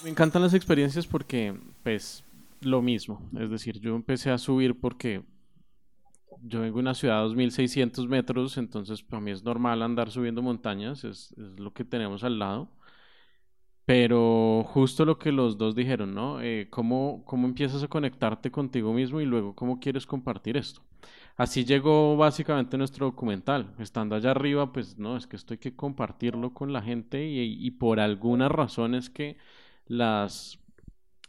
Me 0.05 0.11
encantan 0.11 0.43
las 0.43 0.55
experiencias 0.55 1.07
porque 1.07 1.55
pues 1.83 2.25
lo 2.61 2.81
mismo, 2.81 3.29
es 3.39 3.51
decir, 3.51 3.81
yo 3.81 3.97
empecé 3.97 4.31
a 4.31 4.39
subir 4.39 4.79
porque 4.81 5.23
yo 6.45 6.61
vengo 6.61 6.77
de 6.77 6.83
una 6.83 6.95
ciudad 6.95 7.19
a 7.19 7.23
2600 7.23 8.09
metros, 8.09 8.57
entonces 8.57 9.03
para 9.03 9.21
mí 9.21 9.31
es 9.31 9.43
normal 9.43 9.83
andar 9.83 10.11
subiendo 10.11 10.43
montañas, 10.43 11.05
es, 11.05 11.33
es 11.33 11.61
lo 11.61 11.73
que 11.73 11.85
tenemos 11.85 12.25
al 12.25 12.39
lado 12.39 12.69
Pero 13.85 14.65
justo 14.69 15.05
lo 15.05 15.19
que 15.19 15.33
los 15.33 15.59
dos 15.59 15.75
dijeron, 15.75 16.15
¿no? 16.15 16.41
Eh, 16.41 16.69
¿cómo, 16.71 17.23
¿Cómo 17.27 17.47
empiezas 17.49 17.83
a 17.83 17.89
conectarte 17.89 18.51
contigo 18.51 18.93
mismo 18.93 19.21
y 19.21 19.25
luego 19.25 19.55
cómo 19.55 19.81
quieres 19.81 20.07
compartir 20.07 20.57
esto? 20.57 20.83
Así 21.37 21.65
llegó 21.65 22.17
básicamente 22.17 22.79
nuestro 22.79 23.07
documental. 23.07 23.75
Estando 23.79 24.15
allá 24.15 24.31
arriba, 24.33 24.73
pues 24.73 24.99
no, 24.99 25.17
es 25.17 25.27
que 25.27 25.37
esto 25.37 25.55
hay 25.55 25.59
que 25.59 25.75
compartirlo 25.75 26.53
con 26.55 26.73
la 26.73 26.83
gente 26.83 27.25
y, 27.27 27.71
por 27.73 28.01
algunas 28.01 28.51
razones 28.51 29.11
que 29.11 29.37
las 29.87 30.59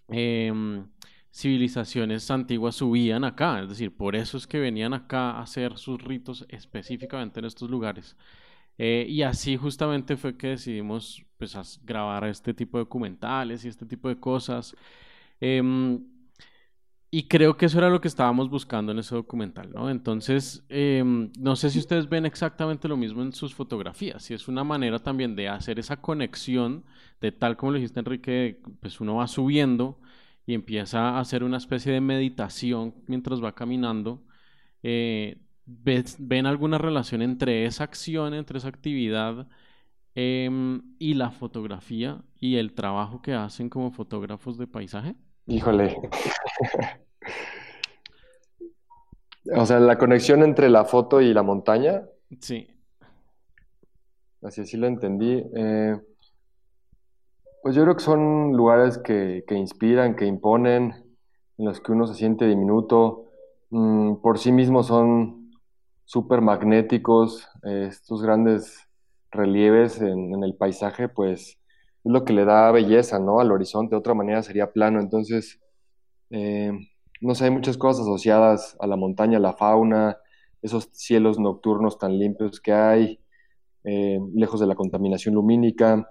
em, 0.10 0.88
civilizaciones 1.32 2.30
antiguas 2.32 2.76
subían 2.76 3.24
acá. 3.24 3.62
Es 3.62 3.70
decir, 3.70 3.96
por 3.96 4.16
eso 4.16 4.38
es 4.38 4.48
que 4.48 4.60
venían 4.60 4.94
acá 4.94 5.32
a 5.32 5.42
hacer 5.42 5.78
sus 5.78 6.02
ritos 6.04 6.46
específicamente 6.50 7.40
en 7.40 7.46
estos 7.46 7.70
lugares. 7.70 8.18
Eh, 8.78 9.06
y 9.10 9.22
así 9.24 9.58
justamente 9.58 10.18
fue 10.18 10.38
que 10.38 10.48
decidimos 10.50 11.24
pues, 11.52 11.80
grabar 11.84 12.26
este 12.26 12.54
tipo 12.54 12.78
de 12.78 12.86
documentales 12.86 13.66
y 13.66 13.68
este 13.68 13.86
tipo 13.86 14.10
de 14.10 14.20
cosas. 14.20 14.76
Em, 15.40 16.04
y 17.12 17.28
creo 17.28 17.56
que 17.58 17.68
eso 17.68 17.78
era 17.78 17.90
lo 17.90 18.02
que 18.02 18.08
estábamos 18.08 18.50
buscando 18.50 18.92
en 18.92 19.00
ese 19.00 19.14
documental, 19.14 19.72
¿no? 19.72 19.90
Entonces, 19.90 20.66
em, 20.70 21.32
no 21.40 21.56
sé 21.56 21.70
si 21.70 21.80
ustedes 21.80 22.10
ven 22.10 22.26
exactamente 22.26 22.88
lo 22.88 22.98
mismo 22.98 23.22
en 23.22 23.34
sus 23.34 23.54
fotografías, 23.54 24.24
si 24.24 24.34
es 24.34 24.48
una 24.48 24.64
manera 24.64 25.00
también 25.00 25.36
de 25.36 25.48
hacer 25.48 25.78
esa 25.80 25.98
conexión, 26.02 26.86
de 27.22 27.32
tal 27.32 27.56
como 27.56 27.74
lo 27.74 27.78
dijiste 27.78 28.00
Enrique, 28.00 28.60
pues 28.82 29.00
uno 29.00 29.16
va 29.16 29.28
subiendo 29.28 30.00
y 30.46 30.56
empieza 30.56 31.10
a 31.12 31.20
hacer 31.20 31.44
una 31.44 31.58
especie 31.58 31.92
de 31.94 32.02
meditación 32.02 32.96
mientras 33.08 33.44
va 33.44 33.54
caminando. 33.56 34.24
Eh, 34.84 35.38
¿Ven 35.66 36.46
alguna 36.46 36.78
relación 36.78 37.22
entre 37.22 37.66
esa 37.66 37.84
acción, 37.86 38.34
entre 38.34 38.58
esa 38.58 38.68
actividad 38.70 39.48
em, 40.16 40.96
y 41.00 41.16
la 41.16 41.32
fotografía 41.32 42.22
y 42.40 42.58
el 42.58 42.74
trabajo 42.74 43.22
que 43.22 43.34
hacen 43.34 43.70
como 43.70 43.92
fotógrafos 43.92 44.58
de 44.58 44.68
paisaje? 44.68 45.16
Híjole. 45.48 45.98
o 49.56 49.66
sea, 49.66 49.80
la 49.80 49.98
conexión 49.98 50.44
entre 50.44 50.70
la 50.70 50.86
foto 50.86 51.22
y 51.22 51.34
la 51.34 51.44
montaña. 51.44 52.04
Sí. 52.40 52.68
Así 54.42 54.62
así 54.62 54.78
lo 54.78 54.88
entendí. 54.88 55.44
Eh, 55.56 56.00
pues 57.62 57.76
yo 57.76 57.84
creo 57.84 57.96
que 57.96 58.04
son 58.04 58.54
lugares 58.54 58.98
que, 58.98 59.44
que, 59.48 59.56
inspiran, 59.56 60.16
que 60.16 60.26
imponen, 60.26 60.94
en 61.58 61.66
los 61.66 61.80
que 61.80 61.92
uno 61.92 62.08
se 62.08 62.16
siente 62.16 62.46
diminuto. 62.46 63.30
Mm, 63.70 64.16
por 64.16 64.38
sí 64.38 64.52
mismos 64.52 64.88
son 64.88 65.52
súper 66.06 66.42
magnéticos, 66.42 67.48
eh, 67.64 67.88
estos 67.90 68.22
grandes 68.22 68.88
relieves 69.34 70.02
en, 70.02 70.44
el 70.44 70.56
paisaje, 70.56 71.10
pues 71.10 71.60
es 72.04 72.12
lo 72.12 72.26
que 72.26 72.34
le 72.34 72.46
da 72.46 72.72
belleza, 72.72 73.20
¿no? 73.20 73.40
Al 73.40 73.52
horizonte, 73.52 73.96
de 73.96 74.00
otra 74.00 74.14
manera 74.14 74.44
sería 74.44 74.72
plano, 74.72 75.00
entonces, 75.00 75.60
eh, 76.30 76.72
no 77.22 77.36
sé, 77.36 77.46
hay 77.46 77.52
muchas 77.52 77.78
cosas 77.78 78.04
asociadas 78.04 78.78
a 78.80 78.88
la 78.88 78.96
montaña, 78.96 79.40
la 79.40 79.54
fauna, 79.54 80.18
esos 80.62 80.90
cielos 80.94 81.40
nocturnos 81.40 81.98
tan 81.98 82.18
limpios 82.18 82.60
que 82.62 82.74
hay, 82.74 83.20
eh, 83.84 84.20
lejos 84.34 84.60
de 84.60 84.68
la 84.68 84.76
contaminación 84.76 85.36
lumínica, 85.36 86.10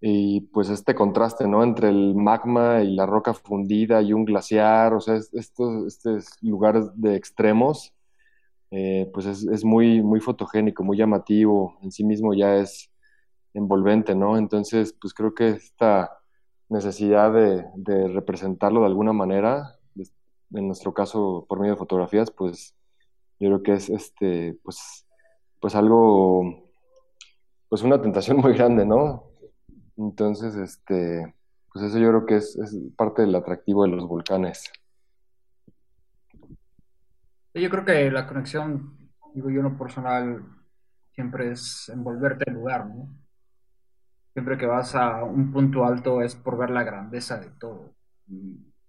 y 0.00 0.42
pues 0.52 0.68
este 0.70 0.94
contraste, 0.94 1.48
¿no? 1.48 1.62
Entre 1.62 1.88
el 1.88 2.14
magma 2.14 2.82
y 2.82 2.94
la 2.94 3.06
roca 3.06 3.34
fundida 3.34 4.02
y 4.02 4.12
un 4.12 4.24
glaciar, 4.26 4.94
o 4.94 5.00
sea, 5.00 5.16
estos, 5.16 5.86
estos 5.86 6.26
lugares 6.42 6.90
de 6.94 7.16
extremos 7.16 7.94
eh, 8.76 9.08
pues 9.14 9.26
es, 9.26 9.64
muy, 9.64 10.02
muy 10.02 10.18
fotogénico, 10.18 10.82
muy 10.82 10.96
llamativo, 10.96 11.78
en 11.82 11.92
sí 11.92 12.02
mismo 12.02 12.34
ya 12.34 12.56
es 12.56 12.90
envolvente, 13.52 14.16
¿no? 14.16 14.36
Entonces, 14.36 14.92
pues 15.00 15.14
creo 15.14 15.32
que 15.32 15.50
esta 15.50 16.10
necesidad 16.68 17.32
de, 17.32 18.08
representarlo 18.08 18.80
de 18.80 18.86
alguna 18.86 19.12
manera, 19.12 19.78
en 19.94 20.66
nuestro 20.66 20.92
caso 20.92 21.46
por 21.48 21.60
medio 21.60 21.74
de 21.74 21.78
fotografías, 21.78 22.32
pues 22.32 22.74
yo 23.38 23.48
creo 23.48 23.62
que 23.62 23.74
es 23.74 23.90
este, 23.90 24.58
pues, 24.64 25.06
pues 25.60 25.76
algo, 25.76 26.72
pues 27.68 27.82
una 27.84 28.02
tentación 28.02 28.38
muy 28.42 28.54
grande, 28.54 28.84
¿no? 28.84 29.30
Entonces, 29.96 30.56
este, 30.56 31.32
pues 31.72 31.84
eso 31.84 31.98
yo 32.00 32.08
creo 32.08 32.26
que 32.26 32.36
es, 32.38 32.56
es 32.56 32.76
parte 32.96 33.22
del 33.22 33.36
atractivo 33.36 33.84
de 33.84 33.90
los 33.90 34.08
volcanes. 34.08 34.68
Yo 37.54 37.70
creo 37.70 37.84
que 37.84 38.10
la 38.10 38.26
conexión, 38.26 38.98
digo 39.32 39.48
yo, 39.48 39.62
no 39.62 39.78
personal, 39.78 40.44
siempre 41.14 41.52
es 41.52 41.88
envolverte 41.88 42.50
en 42.50 42.56
lugar, 42.56 42.86
¿no? 42.86 43.08
Siempre 44.32 44.58
que 44.58 44.66
vas 44.66 44.96
a 44.96 45.22
un 45.22 45.52
punto 45.52 45.84
alto 45.84 46.20
es 46.20 46.34
por 46.34 46.58
ver 46.58 46.70
la 46.70 46.82
grandeza 46.82 47.38
de 47.38 47.50
todo. 47.50 47.94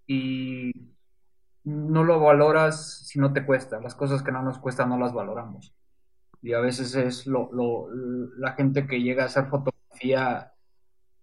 Y, 0.07 0.71
no 1.63 2.03
lo 2.03 2.19
valoras 2.19 3.07
si 3.07 3.19
no 3.19 3.33
te 3.33 3.45
cuesta. 3.45 3.79
Las 3.81 3.95
cosas 3.95 4.23
que 4.23 4.31
no 4.31 4.41
nos 4.43 4.59
cuestan 4.59 4.89
no 4.89 4.99
las 4.99 5.13
valoramos. 5.13 5.73
Y 6.41 6.53
a 6.53 6.59
veces 6.59 6.95
es 6.95 7.27
lo, 7.27 7.49
la 8.37 8.53
gente 8.53 8.87
que 8.87 9.01
llega 9.01 9.23
a 9.23 9.25
hacer 9.27 9.47
fotografía 9.47 10.53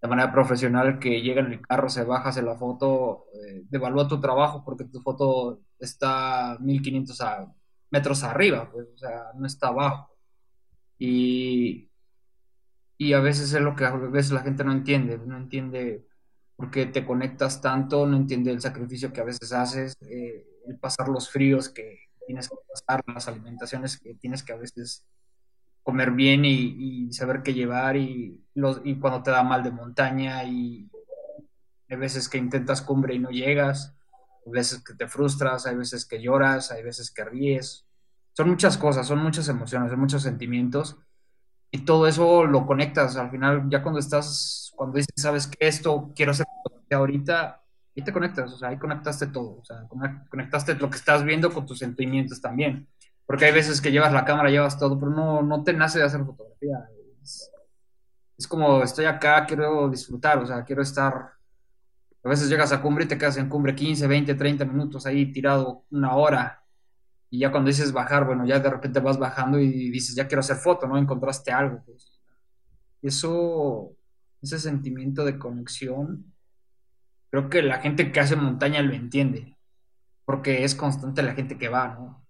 de 0.01 0.09
manera 0.09 0.33
profesional 0.33 0.99
que 0.99 1.23
llega 1.23 1.41
en 1.41 1.53
el 1.53 1.61
carro, 1.61 1.89
se 1.89 2.05
baja, 2.05 2.31
hace 2.31 2.43
la 2.43 2.57
foto, 2.57 3.27
eh, 3.35 3.63
devalúa 3.71 4.09
tu 4.09 4.21
trabajo 4.21 4.65
porque 4.65 4.85
tu 4.85 5.01
foto 5.01 5.61
está 5.85 6.57
1500 6.61 7.19
metros 7.91 8.23
arriba, 8.25 8.71
pues, 8.71 8.89
o 8.95 8.99
sea, 8.99 9.33
no 9.35 9.47
está 9.47 9.69
abajo. 9.69 10.17
Y, 10.99 11.91
y 12.97 13.13
a 13.13 13.21
veces 13.21 13.53
es 13.53 13.61
lo 13.61 13.75
que 13.75 13.85
a 13.85 13.91
veces 13.91 14.33
la 14.33 14.43
gente 14.43 14.65
no 14.65 14.73
entiende, 14.73 15.19
no 15.19 15.37
entiende 15.37 16.07
por 16.57 16.71
qué 16.71 16.87
te 16.87 17.05
conectas 17.05 17.61
tanto, 17.61 18.07
no 18.07 18.17
entiende 18.17 18.53
el 18.53 18.61
sacrificio 18.61 19.13
que 19.13 19.21
a 19.21 19.25
veces 19.25 19.53
haces, 19.53 19.95
eh, 20.03 20.47
el 20.67 20.79
pasar 20.79 21.09
los 21.09 21.31
fríos 21.31 21.69
que 21.69 22.09
tienes 22.27 22.49
que 22.49 22.57
pasar, 22.69 23.03
las 23.07 23.27
alimentaciones 23.29 23.99
que 23.99 24.15
tienes 24.15 24.43
que 24.43 24.53
a 24.53 24.57
veces 24.57 25.05
comer 25.83 26.13
bien 26.13 26.45
y, 26.45 27.13
saber 27.13 27.43
qué 27.43 27.53
llevar 27.53 27.97
y, 27.97 28.41
los, 28.55 28.81
y 28.85 28.97
cuando 28.97 29.23
te 29.23 29.33
da 29.33 29.43
mal 29.43 29.63
de 29.63 29.73
montaña 29.73 30.45
y 30.45 30.89
hay 31.89 31.97
veces 31.97 32.29
que 32.29 32.39
intentas 32.39 32.81
cumbre 32.81 33.15
y 33.15 33.19
no 33.19 33.31
llegas, 33.31 33.95
hay 34.45 34.53
veces 34.53 34.83
que 34.83 34.95
te 34.95 35.09
frustras, 35.09 35.67
hay 35.67 35.77
veces 35.77 36.05
que 36.05 36.21
lloras, 36.21 36.71
hay 36.71 36.83
veces 36.83 37.11
que 37.11 37.25
ríes. 37.25 37.87
Son 38.33 38.49
muchas 38.49 38.79
cosas, 38.79 39.07
son 39.07 39.19
muchas 39.19 39.49
emociones, 39.49 39.91
son 39.91 40.01
muchos 40.01 40.23
sentimientos 40.23 40.97
y 41.71 41.85
todo 41.85 42.07
eso 42.07 42.45
lo 42.45 42.67
conectas. 42.67 43.17
Al 43.17 43.31
final, 43.31 43.69
ya 43.71 43.83
cuando 43.83 44.01
estás, 44.01 44.73
cuando 44.77 44.97
dices, 44.97 45.15
sabes 45.17 45.47
que 45.47 45.67
esto 45.67 46.13
quiero 46.15 46.33
hacer 46.33 46.47
ahorita, 46.91 47.63
y 47.95 48.03
te 48.03 48.13
conectas, 48.13 48.53
o 48.53 48.57
sea, 48.57 48.71
ahí 48.71 48.79
conectaste 48.79 49.27
todo, 49.27 49.59
o 49.61 49.65
sea, 49.65 49.87
conectaste 50.31 50.75
lo 50.75 50.89
que 50.89 50.97
estás 50.97 51.25
viendo 51.25 51.53
con 51.53 51.67
tus 51.67 51.79
sentimientos 51.79 52.41
también. 52.41 52.89
Porque 53.27 53.45
hay 53.45 53.53
veces 53.53 53.81
que 53.81 53.93
llevas 53.93 54.13
la 54.13 54.25
cámara, 54.25 54.51
llevas 54.51 54.79
todo, 54.79 54.99
pero 54.99 55.11
no, 55.11 55.43
no 55.43 55.63
te 55.63 55.73
nace 55.73 55.99
de 55.99 56.05
hacer 56.05 56.25
fotografía. 56.25 56.89
Es, 57.23 58.47
como, 58.49 58.83
estoy 58.83 59.05
acá, 59.05 59.47
quiero 59.47 59.89
disfrutar, 59.89 60.39
o 60.39 60.47
sea, 60.47 60.65
quiero 60.65 60.83
estar... 60.83 61.33
A 62.25 62.29
veces 62.29 62.49
llegas 62.49 62.73
a 62.73 62.81
cumbre 62.81 63.05
y 63.05 63.09
te 63.09 63.19
quedas 63.19 63.37
en 63.37 63.49
cumbre 63.49 63.75
15, 63.75 64.07
20, 64.07 64.35
30 64.35 64.65
minutos 64.65 65.07
ahí 65.07 65.33
tirado 65.33 65.85
una 65.91 66.15
hora. 66.15 66.65
Y 67.31 67.41
ya 67.41 67.51
cuando 67.51 67.69
dices 67.69 67.93
bajar, 67.93 68.27
bueno, 68.27 68.47
ya 68.47 68.61
de 68.61 68.71
repente 68.71 69.01
vas 69.01 69.19
bajando 69.19 69.59
y 69.59 69.91
dices, 69.91 70.15
ya 70.15 70.29
quiero 70.29 70.41
hacer 70.41 70.57
foto, 70.57 70.87
¿no? 70.87 70.99
Encontraste 70.99 71.51
algo. 71.51 71.83
Pues. 71.85 72.21
Eso, 73.01 73.97
ese 74.41 74.59
sentimiento 74.59 75.25
de 75.25 75.39
conexión, 75.39 76.33
creo 77.31 77.49
que 77.49 77.63
la 77.63 77.79
gente 77.79 78.13
que 78.13 78.21
hace 78.21 78.37
montaña 78.37 78.83
lo 78.83 78.93
entiende. 78.93 79.57
Porque 80.25 80.65
es 80.65 80.75
constante 80.75 81.23
la 81.23 81.35
gente 81.35 81.59
que 81.59 81.69
va, 81.69 81.89
¿no? 81.89 82.23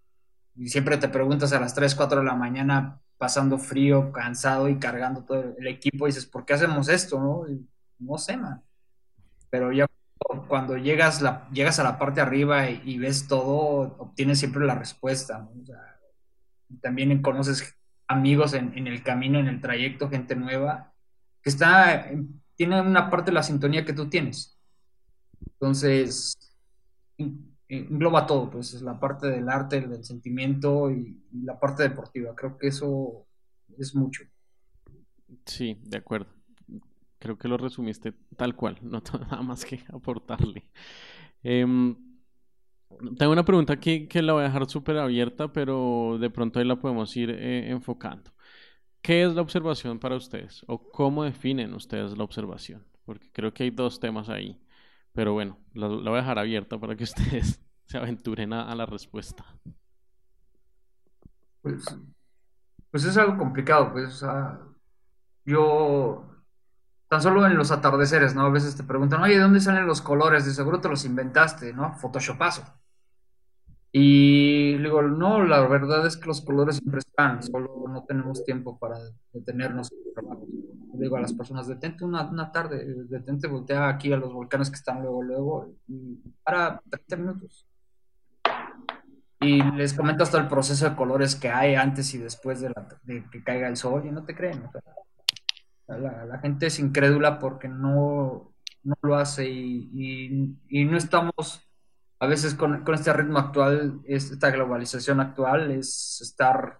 y 0.54 0.68
siempre 0.68 0.96
te 0.98 1.08
preguntas 1.08 1.52
a 1.52 1.60
las 1.60 1.74
3, 1.74 1.94
4 1.94 2.20
de 2.20 2.26
la 2.26 2.34
mañana 2.34 3.00
pasando 3.16 3.58
frío, 3.58 4.12
cansado 4.12 4.68
y 4.68 4.78
cargando 4.78 5.24
todo 5.24 5.54
el 5.56 5.66
equipo 5.66 6.06
dices, 6.06 6.26
¿por 6.26 6.44
qué 6.44 6.54
hacemos 6.54 6.88
esto? 6.88 7.20
No, 7.20 7.44
no 7.98 8.18
sé, 8.18 8.36
man. 8.36 8.62
Pero 9.52 9.70
ya 9.70 9.86
cuando 10.48 10.78
llegas, 10.78 11.20
la, 11.20 11.46
llegas 11.50 11.78
a 11.78 11.82
la 11.84 11.98
parte 11.98 12.22
arriba 12.22 12.70
y, 12.70 12.96
ves 12.96 13.28
todo, 13.28 13.96
obtienes 13.98 14.38
siempre 14.38 14.64
la 14.64 14.74
respuesta. 14.74 15.46
también 16.80 17.20
conoces 17.20 17.76
amigos 18.08 18.54
en, 18.54 18.72
en, 18.78 18.86
el 18.86 19.02
camino, 19.02 19.38
en 19.38 19.48
el 19.48 19.60
trayecto, 19.60 20.08
gente 20.08 20.36
nueva, 20.36 20.94
que 21.42 21.50
está, 21.50 22.08
tiene 22.56 22.80
una 22.80 23.10
parte 23.10 23.30
de 23.30 23.34
la 23.34 23.42
sintonía 23.42 23.84
que 23.84 23.92
tú 23.92 24.08
tienes. 24.08 24.58
Entonces, 25.44 26.34
engloba 27.68 28.26
todo, 28.26 28.50
pues 28.50 28.72
es 28.72 28.80
la 28.80 28.98
parte 28.98 29.26
del 29.26 29.50
arte, 29.50 29.82
del 29.82 30.02
sentimiento 30.02 30.90
y, 30.90 31.20
la 31.44 31.60
parte 31.60 31.82
deportiva. 31.82 32.34
Creo 32.34 32.56
que 32.56 32.68
eso 32.68 33.26
es 33.76 33.94
mucho. 33.94 34.22
Sí, 35.44 35.78
de 35.82 35.98
acuerdo. 35.98 36.30
Creo 37.22 37.38
que 37.38 37.46
lo 37.46 37.56
resumiste 37.56 38.12
tal 38.36 38.56
cual, 38.56 38.78
no 38.82 39.00
tengo 39.02 39.24
nada 39.24 39.42
más 39.42 39.64
que 39.64 39.84
aportarle. 39.92 40.68
Em, 41.42 41.96
tengo 43.16 43.32
una 43.32 43.44
pregunta 43.44 43.72
aquí 43.74 44.08
que 44.08 44.22
la 44.22 44.32
voy 44.32 44.42
a 44.42 44.46
dejar 44.46 44.68
súper 44.68 44.98
abierta, 44.98 45.52
pero 45.52 46.18
de 46.20 46.30
pronto 46.30 46.58
ahí 46.58 46.64
la 46.64 46.76
podemos 46.76 47.16
ir 47.16 47.30
eh, 47.30 47.70
enfocando. 47.70 48.32
¿Qué 49.00 49.22
es 49.22 49.34
la 49.34 49.42
observación 49.42 49.98
para 49.98 50.16
ustedes? 50.16 50.64
¿O 50.66 50.90
cómo 50.90 51.24
definen 51.24 51.74
ustedes 51.74 52.16
la 52.16 52.24
observación? 52.24 52.84
porque 53.04 53.30
creo 53.32 53.52
que 53.52 53.64
hay 53.64 53.70
dos 53.70 54.00
temas 54.00 54.28
ahí. 54.28 54.60
Pero 55.12 55.32
bueno, 55.32 55.58
lo, 55.74 56.02
voy 56.02 56.14
a 56.14 56.22
dejar 56.22 56.38
abierto 56.38 56.80
para 56.80 56.96
que 56.96 57.04
ustedes 57.04 57.60
se 57.86 57.98
aventuren 57.98 58.52
a, 58.52 58.74
la 58.74 58.86
respuesta. 58.86 59.44
Pues, 61.60 61.84
pues, 62.90 63.04
es 63.04 63.16
algo 63.16 63.36
complicado, 63.38 63.92
pues, 63.92 64.24
yo, 65.44 66.24
tan 67.12 67.20
solo 67.20 67.46
en 67.46 67.58
los 67.58 67.70
atardeceres, 67.70 68.34
¿no? 68.34 68.46
A 68.46 68.48
veces 68.48 68.74
te 68.74 68.84
preguntan, 68.84 69.22
oye, 69.22 69.34
¿de 69.34 69.42
dónde 69.42 69.60
salen 69.60 69.86
los 69.86 70.00
colores? 70.00 70.46
De 70.46 70.54
seguro 70.54 70.80
te 70.80 70.88
los 70.88 71.04
inventaste, 71.04 71.74
¿no? 71.74 71.94
Photoshopazo. 71.98 72.62
Y 73.92 74.78
digo, 74.78 75.02
no, 75.02 75.44
la 75.44 75.60
verdad 75.68 76.06
es 76.06 76.16
que 76.16 76.28
los 76.28 76.40
colores 76.40 76.76
siempre 76.76 77.00
están, 77.00 77.42
solo 77.42 77.84
no 77.86 78.04
tenemos 78.04 78.42
tiempo 78.46 78.78
para 78.78 78.96
detenernos. 79.30 79.90
digo 80.94 81.16
a 81.18 81.20
las 81.20 81.34
personas, 81.34 81.68
detente 81.68 82.02
una, 82.02 82.50
tarde, 82.50 82.82
detente, 83.06 83.46
voltea 83.46 83.90
aquí 83.90 84.10
a 84.10 84.16
los 84.16 84.32
volcanes 84.32 84.70
que 84.70 84.76
están 84.76 85.02
luego, 85.02 85.22
luego, 85.22 85.74
y 85.88 86.18
para 86.42 86.80
30 86.88 87.16
minutos. 87.16 87.66
Y 89.38 89.62
les 89.72 89.92
comento 89.92 90.22
hasta 90.22 90.38
el 90.38 90.48
proceso 90.48 90.88
de 90.88 90.96
colores 90.96 91.34
que 91.36 91.50
hay 91.50 91.74
antes 91.74 92.14
y 92.14 92.18
después 92.18 92.62
de, 92.62 92.72
que 93.30 93.44
caiga 93.44 93.68
el 93.68 93.76
sol, 93.76 94.06
y 94.06 94.10
no 94.10 94.24
te 94.24 94.34
creen. 94.34 94.62
La, 95.98 96.38
gente 96.38 96.66
es 96.66 96.78
incrédula 96.78 97.38
porque 97.38 97.68
no, 97.68 98.54
no 98.82 98.94
lo 99.02 99.16
hace 99.16 99.48
y, 99.48 100.56
y 100.68 100.84
no 100.84 100.96
estamos 100.96 101.62
a 102.22 102.26
veces 102.28 102.54
con, 102.54 102.84
este 102.94 103.12
ritmo 103.12 103.40
actual, 103.40 104.00
esta 104.04 104.52
globalización 104.52 105.18
actual, 105.18 105.72
es 105.72 106.20
estar 106.20 106.78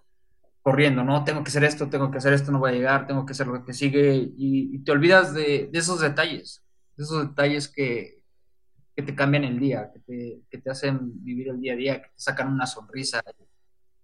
corriendo, 0.61 1.03
¿no? 1.03 1.25
Tengo 1.25 1.43
que 1.43 1.49
hacer 1.49 1.65
esto, 1.65 1.89
tengo 1.89 2.09
que 2.09 2.19
hacer 2.19 2.31
esto, 2.31 2.49
no 2.49 2.59
voy 2.59 2.71
a 2.71 2.75
llegar, 2.75 3.07
tengo 3.07 3.25
que 3.25 3.33
hacer 3.33 3.47
lo 3.47 3.65
que 3.65 3.73
sigue, 3.73 4.31
y, 4.37 4.79
te 4.85 4.93
olvidas 4.93 5.33
de, 5.33 5.69
esos 5.73 5.99
detalles, 5.99 6.63
de 6.95 7.03
esos 7.03 7.27
detalles 7.27 7.67
que, 7.67 8.23
te 8.95 9.15
cambian 9.15 9.43
el 9.43 9.59
día, 9.59 9.91
que 9.93 10.59
te, 10.59 10.71
hacen 10.71 11.11
vivir 11.25 11.49
el 11.49 11.59
día 11.59 11.73
a 11.73 11.75
día, 11.75 12.01
que 12.01 12.07
te 12.07 12.21
sacan 12.21 12.47
una 12.47 12.65
sonrisa, 12.65 13.21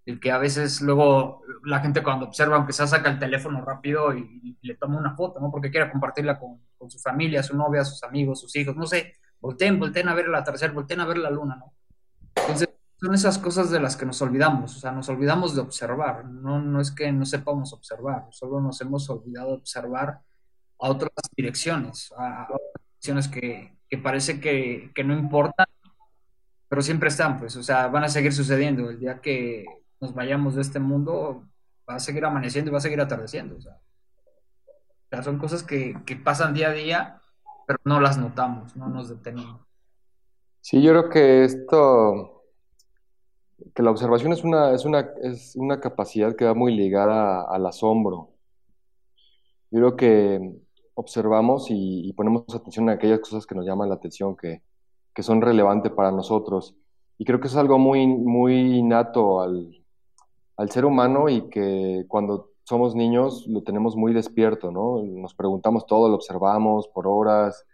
el 0.09 0.19
que 0.19 0.31
a 0.31 0.37
veces 0.37 0.81
luego 0.81 1.43
la 1.63 1.79
gente 1.79 2.01
cuando 2.01 2.25
observa, 2.25 2.55
aunque 2.55 2.73
se 2.73 2.87
saca 2.87 3.09
el 3.09 3.19
teléfono 3.19 3.61
rápido 3.63 4.15
y, 4.15 4.57
le 4.61 4.75
toma 4.75 4.97
una 4.97 5.15
foto, 5.15 5.39
¿no? 5.39 5.49
Porque 5.51 5.71
quiere 5.71 5.89
compartirla 5.89 6.37
con, 6.37 6.59
con 6.77 6.91
su 6.91 6.99
familia, 6.99 7.41
su 7.41 7.55
novia, 7.55 7.85
sus 7.85 8.03
amigos, 8.03 8.41
sus 8.41 8.53
hijos, 8.57 8.75
no 8.75 8.85
sé, 8.85 9.15
volteen, 9.39 9.79
volteen 9.79 10.09
a 10.09 10.13
ver 10.13 10.25
el 10.25 10.35
atardecer, 10.35 10.71
volteen 10.71 10.99
a 10.99 11.05
ver 11.05 11.17
la 11.17 11.29
luna, 11.29 11.55
¿no? 11.55 11.73
Entonces, 12.35 12.69
son 12.99 13.13
esas 13.13 13.37
cosas 13.37 13.69
de 13.71 13.79
las 13.79 13.95
que 13.95 14.05
nos 14.05 14.21
olvidamos, 14.21 14.75
o 14.75 14.79
sea, 14.79 14.91
nos 14.91 15.07
olvidamos 15.07 15.55
de 15.55 15.61
observar, 15.61 16.25
no, 16.25 16.59
no 16.61 16.81
es 16.81 16.91
que 16.91 17.11
no 17.11 17.25
sepamos 17.25 17.71
observar, 17.71 18.27
solo 18.31 18.59
nos 18.59 18.81
hemos 18.81 19.09
olvidado 19.09 19.51
de 19.51 19.57
observar 19.57 20.19
a 20.79 20.89
otras 20.89 21.11
direcciones, 21.35 22.11
a, 22.17 22.47
otras 22.49 22.59
direcciones 22.89 23.27
que, 23.29 23.77
que 23.87 23.97
parece 23.97 24.41
que, 24.41 24.91
que, 24.93 25.03
no 25.05 25.13
importan, 25.13 25.67
pero 26.67 26.81
siempre 26.81 27.07
están, 27.07 27.39
pues, 27.39 27.55
o 27.55 27.63
sea, 27.63 27.87
van 27.87 28.03
a 28.03 28.09
seguir 28.09 28.33
sucediendo. 28.33 28.89
El 28.89 28.99
día 28.99 29.21
que 29.21 29.65
nos 30.00 30.13
vayamos 30.13 30.56
de 30.56 30.62
este 30.62 30.79
mundo, 30.79 31.44
va 31.89 31.96
a 31.96 32.00
seguir 32.00 32.25
amaneciendo 32.25 32.70
y 32.70 32.74
va 32.74 32.77
a 32.77 32.82
seguir 32.82 33.01
atardeciendo, 33.01 33.58
o 33.58 33.62
sea, 33.62 33.79
son 35.24 35.39
cosas 35.39 35.63
que, 35.63 35.98
que 36.06 36.15
pasan 36.15 36.53
día 36.53 36.70
a 36.70 36.74
día 36.74 37.20
pero 37.70 37.82
no 37.86 38.00
las 38.00 38.18
notamos, 38.18 38.75
no 38.75 38.89
nos 38.89 39.10
detenemos. 39.10 39.62
Sí, 40.60 40.82
yo 40.82 40.89
creo 40.89 41.10
que 41.10 41.44
esto, 41.44 42.46
que 43.75 43.83
la 43.83 43.92
observación 43.92 44.33
es 44.33 44.44
una, 44.44 44.74
es 44.74 44.85
una, 44.85 45.01
es 45.22 45.55
una 45.55 45.79
capacidad 45.79 46.35
que 46.35 46.46
va 46.46 46.55
muy 46.55 46.75
ligada 46.75 47.44
al 47.44 47.68
asombro. 47.68 48.31
Yo 49.70 49.81
creo 49.81 49.96
que 49.96 50.59
observamos 50.96 51.68
y, 51.70 52.12
ponemos 52.14 52.44
atención 52.55 52.90
a 52.90 52.94
aquellas 52.94 53.20
cosas 53.20 53.46
que 53.46 53.53
nos 53.53 53.68
llaman 53.68 53.90
la 53.90 53.96
atención, 53.96 54.35
que, 54.35 54.64
que, 55.14 55.22
son 55.22 55.40
relevantes 55.40 55.92
para 55.92 56.12
nosotros. 56.12 56.75
Y 57.20 57.25
creo 57.25 57.40
que 57.40 57.50
es 57.50 57.55
algo 57.55 57.77
muy, 57.77 58.07
muy 58.07 58.79
innato 58.79 59.42
al, 59.42 59.78
al 60.59 60.69
ser 60.72 60.83
humano 60.83 61.29
y 61.29 61.50
que 61.50 62.03
cuando 62.09 62.51
somos 62.63 62.93
niños 62.93 63.48
lo 63.48 63.63
tenemos 63.63 63.95
muy 63.95 64.13
despierto, 64.13 64.72
¿no? 64.72 65.01
Nos 65.03 65.33
preguntamos 65.33 65.85
todo, 65.87 66.09
lo 66.09 66.15
observamos 66.15 66.89
por 66.89 67.07
horas 67.07 67.65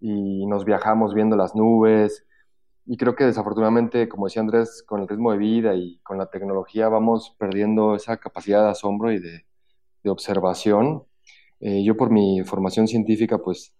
y 0.00 0.46
nos 0.46 0.64
viajamos 0.64 1.12
viendo 1.12 1.36
las 1.36 1.56
nubes. 1.56 2.24
Y 2.86 2.96
creo 2.96 3.16
que 3.16 3.24
desafortunadamente, 3.24 4.08
como 4.08 4.26
decía 4.26 4.42
Andrés, 4.42 4.84
con 4.86 5.00
el 5.00 5.08
ritmo 5.08 5.32
de 5.32 5.38
vida 5.38 5.74
y 5.74 5.98
con 6.04 6.18
la 6.18 6.26
tecnología 6.26 6.88
vamos 6.88 7.34
perdiendo 7.36 7.96
esa 7.96 8.16
capacidad 8.18 8.62
de 8.62 8.70
asombro 8.70 9.10
y 9.12 9.18
de, 9.18 9.44
observación. 10.08 11.02
Eh, 11.58 11.82
yo 11.84 11.96
por 11.96 12.10
mi 12.10 12.42
formación 12.44 12.86
científica, 12.86 13.38
pues 13.38 13.74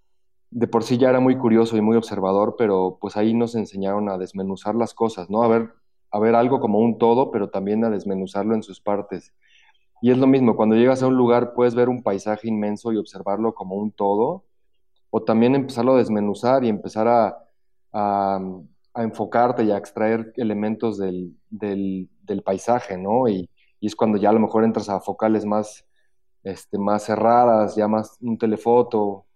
de 0.51 0.67
por 0.67 0.83
sí 0.83 0.99
ya 0.99 1.11
era 1.11 1.21
muy 1.21 1.39
curioso 1.39 1.77
y 1.77 1.83
muy 1.83 1.97
observador, 1.97 2.57
pero 2.59 2.99
pues 3.01 3.17
ahí 3.17 3.33
nos 3.33 3.55
enseñaron 3.55 4.09
a 4.09 4.19
desmenuzar 4.19 4.75
las 4.75 4.93
cosas, 4.93 5.31
¿no? 5.31 5.45
A 5.45 5.49
ver, 5.49 5.71
a 6.11 6.19
ver 6.19 6.35
algo 6.35 6.61
como 6.61 6.79
un 6.79 6.99
todo, 6.99 7.31
pero 7.31 7.51
también 7.51 7.85
a 7.85 7.91
desmenuzarlo 7.91 8.55
en 8.55 8.63
sus 8.63 8.81
partes. 8.81 9.33
Y 10.03 10.11
es 10.11 10.19
lo 10.19 10.27
mismo, 10.27 10.57
cuando 10.57 10.77
llegas 10.77 11.03
a 11.03 11.07
un 11.07 11.17
lugar 11.17 11.53
puedes 11.55 11.75
ver 11.75 11.89
un 11.89 12.03
paisaje 12.03 12.49
inmenso 12.49 12.93
y 12.93 12.97
observarlo 12.97 13.55
como 13.55 13.77
un 13.77 13.93
todo, 13.93 14.45
o 15.11 15.23
también 15.23 15.55
empezarlo 15.55 15.95
a 15.95 15.99
desmenuzar 15.99 16.65
y 16.65 16.69
empezar 16.69 17.09
a, 17.09 17.37
enfocarte 18.97 19.65
y 19.65 19.71
a 19.71 19.77
extraer 19.77 20.33
elementos 20.37 20.99
del, 20.99 21.37
paisaje, 22.45 22.97
¿no? 22.97 23.29
Y, 23.29 23.49
es 23.81 23.97
cuando 23.97 24.19
ya 24.19 24.29
a 24.31 24.33
lo 24.33 24.41
mejor 24.41 24.65
entras 24.65 24.89
a 24.91 25.01
focales 25.01 25.47
más, 25.47 25.87
este, 26.45 26.79
más 26.79 27.05
cerradas, 27.05 27.77
ya 27.77 27.89
más 27.89 28.19
un 28.21 28.37
telefoto. 28.39 29.27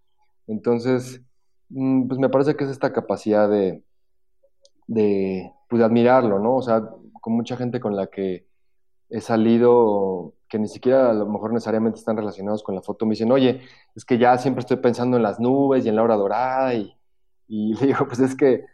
Entonces, 0.46 1.22
mm, 1.70 2.08
pues 2.08 2.20
me 2.20 2.28
parece 2.28 2.54
que 2.56 2.64
es 2.64 2.70
esta 2.70 2.92
capacidad 2.92 3.48
de, 3.48 3.82
pues 5.68 5.82
admirarlo, 5.82 6.38
¿no? 6.38 6.56
O 6.56 6.62
sea, 6.62 6.82
con 7.20 7.32
mucha 7.34 7.56
gente 7.56 7.80
con 7.80 7.96
la 7.96 8.06
que 8.08 8.46
he 9.10 9.20
salido 9.20 10.34
que 10.48 10.58
ni 10.58 10.68
siquiera 10.68 11.10
a 11.10 11.14
lo 11.14 11.26
mejor 11.26 11.52
necesariamente 11.52 11.98
están 11.98 12.16
relacionados 12.16 12.62
con 12.62 12.74
la 12.74 12.82
foto, 12.82 13.06
me 13.06 13.10
dicen, 13.12 13.32
oye, 13.32 13.62
es 13.94 14.04
que 14.04 14.18
ya 14.18 14.38
siempre 14.38 14.60
estoy 14.60 14.76
pensando 14.78 15.16
en 15.16 15.22
las 15.22 15.40
nubes 15.40 15.84
y 15.84 15.88
en 15.88 15.96
la 15.96 16.02
hora 16.02 16.16
dorada, 16.16 16.74
y, 16.74 16.94
y 17.48 17.74
le 17.80 17.86
digo, 17.88 18.06
pues 18.06 18.20
es 18.20 18.36
que 18.36 18.64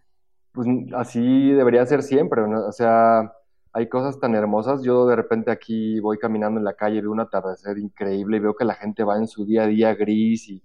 pues, 0.53 0.69
así 0.95 1.51
debería 1.53 1.87
ser 1.87 2.03
siempre, 2.03 2.43
o 2.43 2.73
sea, 2.73 3.33
hay 3.73 3.89
cosas 3.89 4.19
tan 4.19 4.35
hermosas, 4.35 4.83
yo 4.83 5.07
de 5.07 5.17
repente 5.17 5.51
aquí 5.51 6.01
voy 6.01 6.19
caminando 6.19 6.59
en 6.59 6.65
la 6.65 6.75
calle, 6.75 7.01
veo 7.01 7.13
un 7.13 7.21
atardecer 7.21 7.79
increíble 7.79 8.39
y 8.39 8.41
veo 8.41 8.55
que 8.55 8.65
la 8.65 8.75
gente 8.75 9.05
va 9.05 9.17
en 9.17 9.29
su 9.29 9.45
día 9.45 9.63
a 9.63 9.67
día 9.67 9.95
gris 9.95 10.49
y, 10.49 10.63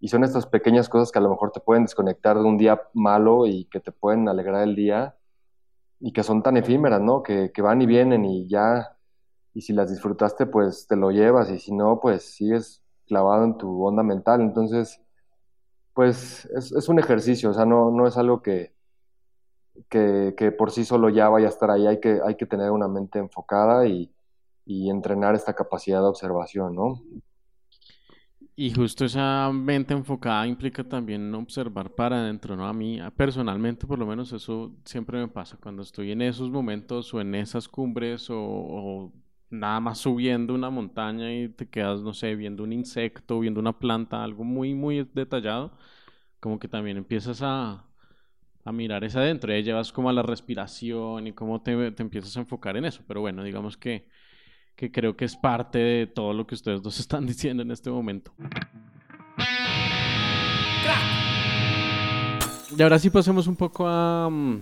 y 0.00 0.08
son 0.08 0.24
estas 0.24 0.46
pequeñas 0.46 0.88
cosas 0.88 1.12
que 1.12 1.18
a 1.18 1.22
lo 1.22 1.30
mejor 1.30 1.52
te 1.52 1.60
pueden 1.60 1.84
desconectar 1.84 2.38
de 2.38 2.44
un 2.44 2.56
día 2.56 2.80
malo 2.94 3.46
y 3.46 3.66
que 3.66 3.80
te 3.80 3.92
pueden 3.92 4.28
alegrar 4.28 4.62
el 4.62 4.74
día 4.74 5.16
y 6.00 6.12
que 6.12 6.22
son 6.22 6.42
tan 6.42 6.56
efímeras, 6.56 7.00
¿no? 7.00 7.22
Que, 7.22 7.50
que 7.52 7.62
van 7.62 7.80
y 7.82 7.86
vienen 7.86 8.24
y 8.24 8.48
ya 8.48 8.96
y 9.56 9.62
si 9.62 9.72
las 9.72 9.90
disfrutaste, 9.90 10.44
pues 10.44 10.86
te 10.86 10.96
lo 10.96 11.10
llevas 11.10 11.50
y 11.50 11.58
si 11.58 11.72
no, 11.72 11.98
pues 11.98 12.34
sigues 12.34 12.82
clavado 13.06 13.44
en 13.44 13.56
tu 13.56 13.86
onda 13.86 14.02
mental. 14.02 14.42
Entonces, 14.42 15.00
pues 15.94 16.44
es, 16.54 16.88
un 16.90 16.98
ejercicio, 16.98 17.50
o 17.50 17.54
sea, 17.54 17.64
no, 17.64 17.90
no 17.90 18.06
es 18.06 18.18
algo 18.18 18.42
que, 18.42 18.74
que, 19.88 20.54
por 20.58 20.70
sí 20.72 20.84
solo 20.84 21.08
ya 21.08 21.30
vaya 21.30 21.46
a 21.46 21.48
estar 21.50 21.70
ahí, 21.70 21.86
hay 21.86 22.00
que, 22.00 22.20
hay 22.22 22.34
que 22.36 22.44
tener 22.44 22.70
una 22.70 22.86
mente 22.86 23.18
enfocada 23.18 23.86
y, 23.86 24.14
y 24.66 24.90
entrenar 24.90 25.34
esta 25.34 25.54
capacidad 25.54 26.00
de 26.00 26.08
observación, 26.08 26.74
¿no? 26.74 27.00
Y 28.58 28.72
justo 28.72 29.04
esa 29.04 29.50
mente 29.52 29.92
enfocada 29.92 30.46
implica 30.46 30.82
también 30.82 31.34
observar 31.34 31.94
para 31.94 32.16
adentro, 32.22 32.56
¿no? 32.56 32.66
A 32.66 32.72
mí 32.72 32.98
personalmente, 33.14 33.86
por 33.86 33.98
lo 33.98 34.06
menos, 34.06 34.32
eso 34.32 34.74
siempre 34.84 35.18
me 35.18 35.28
pasa. 35.28 35.58
Cuando 35.58 35.82
estoy 35.82 36.12
en 36.12 36.22
esos 36.22 36.50
momentos 36.50 37.12
o 37.12 37.20
en 37.20 37.34
esas 37.34 37.68
cumbres 37.68 38.28
o 38.30 39.12
nada 39.50 39.80
más 39.80 39.98
subiendo 39.98 40.54
una 40.54 40.70
montaña 40.70 41.34
y 41.34 41.48
te 41.50 41.68
quedas, 41.68 42.00
no 42.02 42.14
sé, 42.14 42.34
viendo 42.34 42.62
un 42.64 42.72
insecto, 42.72 43.38
viendo 43.40 43.60
una 43.60 43.78
planta, 43.78 44.24
algo 44.24 44.42
muy, 44.44 44.74
muy 44.74 45.04
detallado, 45.14 45.76
como 46.40 46.58
que 46.58 46.68
también 46.68 46.96
empiezas 46.96 47.42
a, 47.42 47.84
a 48.64 48.72
mirar 48.72 49.04
esa 49.04 49.20
adentro, 49.20 49.56
y 49.56 49.62
llevas 49.62 49.92
como 49.92 50.10
a 50.10 50.12
la 50.12 50.22
respiración 50.22 51.26
y 51.26 51.32
cómo 51.32 51.62
te, 51.62 51.92
te, 51.92 52.02
empiezas 52.02 52.36
a 52.36 52.40
enfocar 52.40 52.76
en 52.76 52.84
eso, 52.86 53.02
pero 53.06 53.20
bueno, 53.20 53.44
digamos 53.44 53.76
que, 53.76 54.08
que 54.76 54.92
creo 54.92 55.16
que 55.16 55.24
es 55.24 55.36
parte 55.36 55.78
de 55.78 56.06
todo 56.06 56.32
lo 56.32 56.46
que 56.46 56.54
ustedes 56.54 56.82
dos 56.82 57.00
están 57.00 57.26
diciendo 57.26 57.62
en 57.62 57.70
este 57.70 57.90
momento. 57.90 58.32
Y 62.76 62.82
ahora 62.82 62.98
sí 62.98 63.08
pasemos 63.08 63.46
un 63.46 63.56
poco 63.56 63.88
a, 63.88 64.28
mm, 64.30 64.60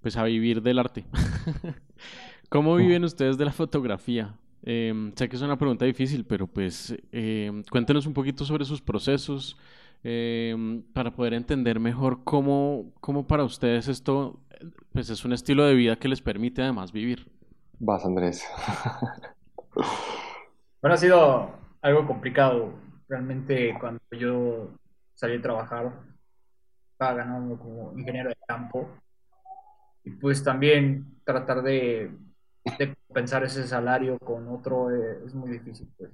pues 0.00 0.16
a 0.16 0.24
vivir 0.24 0.62
del 0.62 0.78
arte. 0.78 1.04
¿Cómo 2.48 2.74
viven 2.76 3.04
ustedes 3.04 3.36
de 3.36 3.44
la 3.44 3.52
fotografía? 3.52 4.34
Em, 4.62 5.12
sé 5.14 5.28
que 5.28 5.36
es 5.36 5.42
una 5.42 5.58
pregunta 5.58 5.84
difícil, 5.84 6.24
pero 6.24 6.46
pues 6.46 6.96
em, 7.12 7.62
cuéntenos 7.64 8.06
un 8.06 8.14
poquito 8.14 8.46
sobre 8.46 8.64
sus 8.64 8.80
procesos 8.80 9.58
em, 10.02 10.82
para 10.94 11.12
poder 11.12 11.34
entender 11.34 11.78
mejor 11.78 12.24
cómo, 12.24 12.86
cómo 13.00 13.26
para 13.26 13.44
ustedes 13.44 13.88
esto 13.88 14.40
pues 14.92 15.10
es 15.10 15.24
un 15.24 15.32
estilo 15.32 15.64
de 15.66 15.74
vida 15.74 15.96
que 15.96 16.08
les 16.08 16.22
permite 16.22 16.62
además 16.62 16.92
vivir. 16.92 17.26
Vas, 17.80 18.04
Andrés. 18.04 18.44
bueno, 20.82 20.94
ha 20.94 20.96
sido 20.96 21.50
algo 21.80 22.06
complicado. 22.06 22.72
Realmente 23.08 23.76
cuando 23.78 24.00
yo 24.12 24.70
salí 25.14 25.36
a 25.36 25.42
trabajar, 25.42 25.92
estaba 26.92 27.14
ganando 27.14 27.58
como 27.58 27.92
ingeniero 27.96 28.30
de 28.30 28.36
campo. 28.46 28.88
Y 30.04 30.10
pues 30.10 30.42
también 30.42 31.20
tratar 31.24 31.62
de, 31.62 32.10
de 32.78 32.94
compensar 33.06 33.44
ese 33.44 33.66
salario 33.66 34.18
con 34.18 34.48
otro 34.48 34.90
es 34.90 35.34
muy 35.34 35.50
difícil. 35.50 35.88
Pues. 35.96 36.10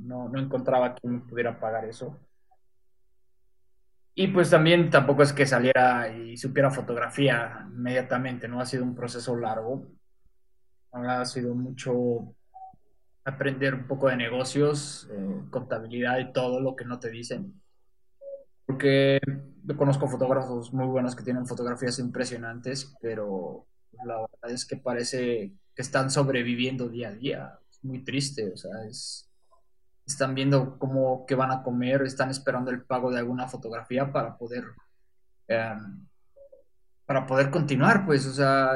no, 0.00 0.28
no 0.28 0.38
encontraba 0.40 0.94
quien 0.94 1.20
pudiera 1.26 1.58
pagar 1.60 1.84
eso. 1.84 2.18
Y 4.14 4.26
pues 4.26 4.50
también 4.50 4.90
tampoco 4.90 5.22
es 5.22 5.32
que 5.32 5.46
saliera 5.46 6.08
y 6.08 6.36
supiera 6.36 6.72
fotografía 6.72 7.68
inmediatamente, 7.70 8.48
¿no? 8.48 8.60
Ha 8.60 8.66
sido 8.66 8.82
un 8.82 8.96
proceso 8.96 9.36
largo. 9.36 9.86
Ha 10.92 11.24
sido 11.24 11.54
mucho 11.54 12.34
aprender 13.24 13.74
un 13.74 13.86
poco 13.86 14.08
de 14.08 14.16
negocios, 14.16 15.08
eh, 15.10 15.42
contabilidad 15.50 16.18
y 16.18 16.32
todo 16.32 16.60
lo 16.60 16.74
que 16.74 16.84
no 16.84 16.98
te 16.98 17.10
dicen. 17.10 17.60
Porque 18.66 19.20
yo 19.64 19.76
conozco 19.76 20.08
fotógrafos 20.08 20.72
muy 20.72 20.86
buenos 20.86 21.14
que 21.14 21.24
tienen 21.24 21.46
fotografías 21.46 21.98
impresionantes, 21.98 22.94
pero 23.00 23.66
la 24.04 24.18
verdad 24.20 24.50
es 24.50 24.64
que 24.64 24.76
parece 24.76 25.52
que 25.74 25.82
están 25.82 26.10
sobreviviendo 26.10 26.88
día 26.88 27.08
a 27.08 27.12
día. 27.12 27.58
Es 27.70 27.84
muy 27.84 28.04
triste, 28.04 28.50
o 28.52 28.56
sea, 28.56 28.84
es, 28.88 29.30
están 30.06 30.34
viendo 30.34 30.78
cómo 30.78 31.26
qué 31.26 31.34
van 31.34 31.50
a 31.50 31.62
comer, 31.62 32.02
están 32.02 32.30
esperando 32.30 32.70
el 32.70 32.82
pago 32.82 33.10
de 33.10 33.18
alguna 33.18 33.46
fotografía 33.48 34.10
para 34.10 34.36
poder 34.36 34.64
em, 35.48 36.06
para 37.08 37.26
poder 37.26 37.50
continuar, 37.50 38.04
pues, 38.04 38.26
o 38.26 38.34
sea, 38.34 38.70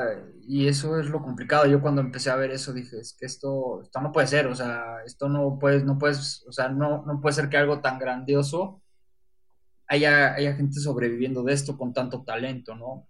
y 0.46 0.68
eso 0.68 0.98
es 0.98 1.06
lo 1.06 1.22
complicado. 1.22 1.66
Yo 1.66 1.80
cuando 1.80 2.00
empecé 2.00 2.30
a 2.30 2.36
ver 2.36 2.50
eso 2.50 2.72
dije, 2.72 2.98
es 2.98 3.16
que 3.18 3.26
esto, 3.26 3.82
esto 3.82 4.00
no 4.00 4.12
puede 4.12 4.26
ser, 4.26 4.46
o 4.46 4.54
sea, 4.54 4.96
esto 5.06 5.28
no 5.28 5.58
puedes, 5.58 5.84
no 5.84 5.98
puedes, 5.98 6.44
o 6.48 6.52
sea, 6.52 6.68
no, 6.68 7.04
no 7.06 7.20
puede 7.20 7.34
ser 7.34 7.48
que 7.48 7.56
algo 7.56 7.80
tan 7.80 7.98
grandioso 7.98 8.82
haya, 9.88 10.34
haya 10.34 10.54
gente 10.54 10.80
sobreviviendo 10.80 11.42
de 11.42 11.52
esto 11.52 11.76
con 11.78 11.92
tanto 11.92 12.24
talento, 12.24 12.74
¿no? 12.74 13.08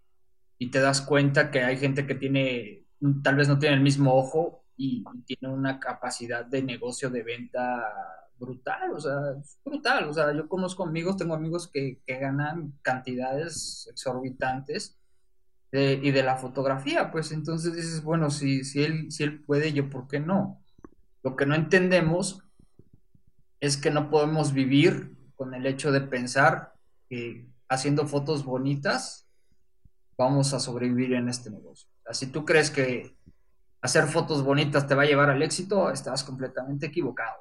Y 0.58 0.70
te 0.70 0.80
das 0.80 1.00
cuenta 1.00 1.50
que 1.50 1.62
hay 1.62 1.76
gente 1.76 2.06
que 2.06 2.14
tiene, 2.14 2.86
tal 3.22 3.36
vez 3.36 3.48
no 3.48 3.58
tiene 3.58 3.76
el 3.76 3.82
mismo 3.82 4.14
ojo, 4.14 4.62
y, 4.76 5.04
tiene 5.26 5.54
una 5.54 5.78
capacidad 5.78 6.44
de 6.44 6.62
negocio 6.62 7.10
de 7.10 7.22
venta 7.22 7.84
brutal, 8.36 8.92
o 8.92 9.00
sea, 9.00 9.14
brutal. 9.64 10.08
O 10.08 10.12
sea, 10.12 10.32
yo 10.34 10.48
conozco 10.48 10.84
amigos, 10.84 11.16
tengo 11.16 11.34
amigos 11.34 11.68
que, 11.68 12.00
que 12.06 12.18
ganan 12.18 12.74
cantidades 12.82 13.88
exorbitantes 13.90 14.98
y 15.72 16.10
de 16.10 16.22
la 16.22 16.36
fotografía, 16.36 17.10
pues 17.10 17.32
entonces 17.32 17.74
dices, 17.74 18.02
bueno, 18.02 18.30
si, 18.30 18.62
si, 18.62 18.84
él, 18.84 19.10
si 19.10 19.22
él 19.22 19.42
puede, 19.42 19.72
yo, 19.72 19.88
¿por 19.88 20.06
qué 20.06 20.20
no? 20.20 20.62
Lo 21.22 21.34
que 21.34 21.46
no 21.46 21.54
entendemos 21.54 22.42
es 23.58 23.78
que 23.78 23.90
no 23.90 24.10
podemos 24.10 24.52
vivir 24.52 25.16
con 25.34 25.54
el 25.54 25.64
hecho 25.66 25.90
de 25.90 26.02
pensar 26.02 26.74
que 27.08 27.48
haciendo 27.68 28.06
fotos 28.06 28.44
bonitas 28.44 29.26
vamos 30.18 30.52
a 30.52 30.60
sobrevivir 30.60 31.14
en 31.14 31.28
este 31.28 31.50
negocio. 31.50 31.88
si 32.10 32.26
tú 32.26 32.44
crees 32.44 32.70
que 32.70 33.16
hacer 33.80 34.06
fotos 34.08 34.44
bonitas 34.44 34.86
te 34.86 34.94
va 34.94 35.02
a 35.02 35.06
llevar 35.06 35.30
al 35.30 35.42
éxito, 35.42 35.90
estás 35.90 36.22
completamente 36.22 36.86
equivocado. 36.86 37.40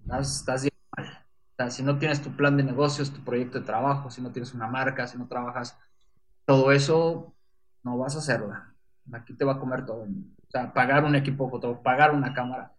Estás, 0.00 0.36
estás 0.36 0.66
mal. 0.96 1.70
si 1.70 1.82
no 1.82 1.98
tienes 1.98 2.22
tu 2.22 2.34
plan 2.34 2.56
de 2.56 2.62
negocios, 2.62 3.12
tu 3.12 3.22
proyecto 3.22 3.60
de 3.60 3.66
trabajo, 3.66 4.10
si 4.10 4.22
no 4.22 4.32
tienes 4.32 4.54
una 4.54 4.66
marca, 4.66 5.06
si 5.06 5.18
no 5.18 5.28
trabajas 5.28 5.76
todo 6.46 6.72
eso, 6.72 7.35
no 7.86 7.96
vas 7.96 8.16
a 8.16 8.18
hacerla. 8.18 8.74
Aquí 9.12 9.32
te 9.34 9.44
va 9.44 9.54
a 9.54 9.60
comer 9.60 9.86
todo. 9.86 10.02
O 10.02 10.50
sea, 10.50 10.72
pagar 10.74 11.04
un 11.04 11.14
equipo 11.14 11.44
de 11.44 11.50
foto, 11.52 11.82
pagar 11.82 12.12
una 12.12 12.34
cámara, 12.34 12.72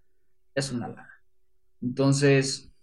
es 0.54 0.72
una 0.72 0.89
lana. 0.89 1.10
Entonces, 1.82 2.74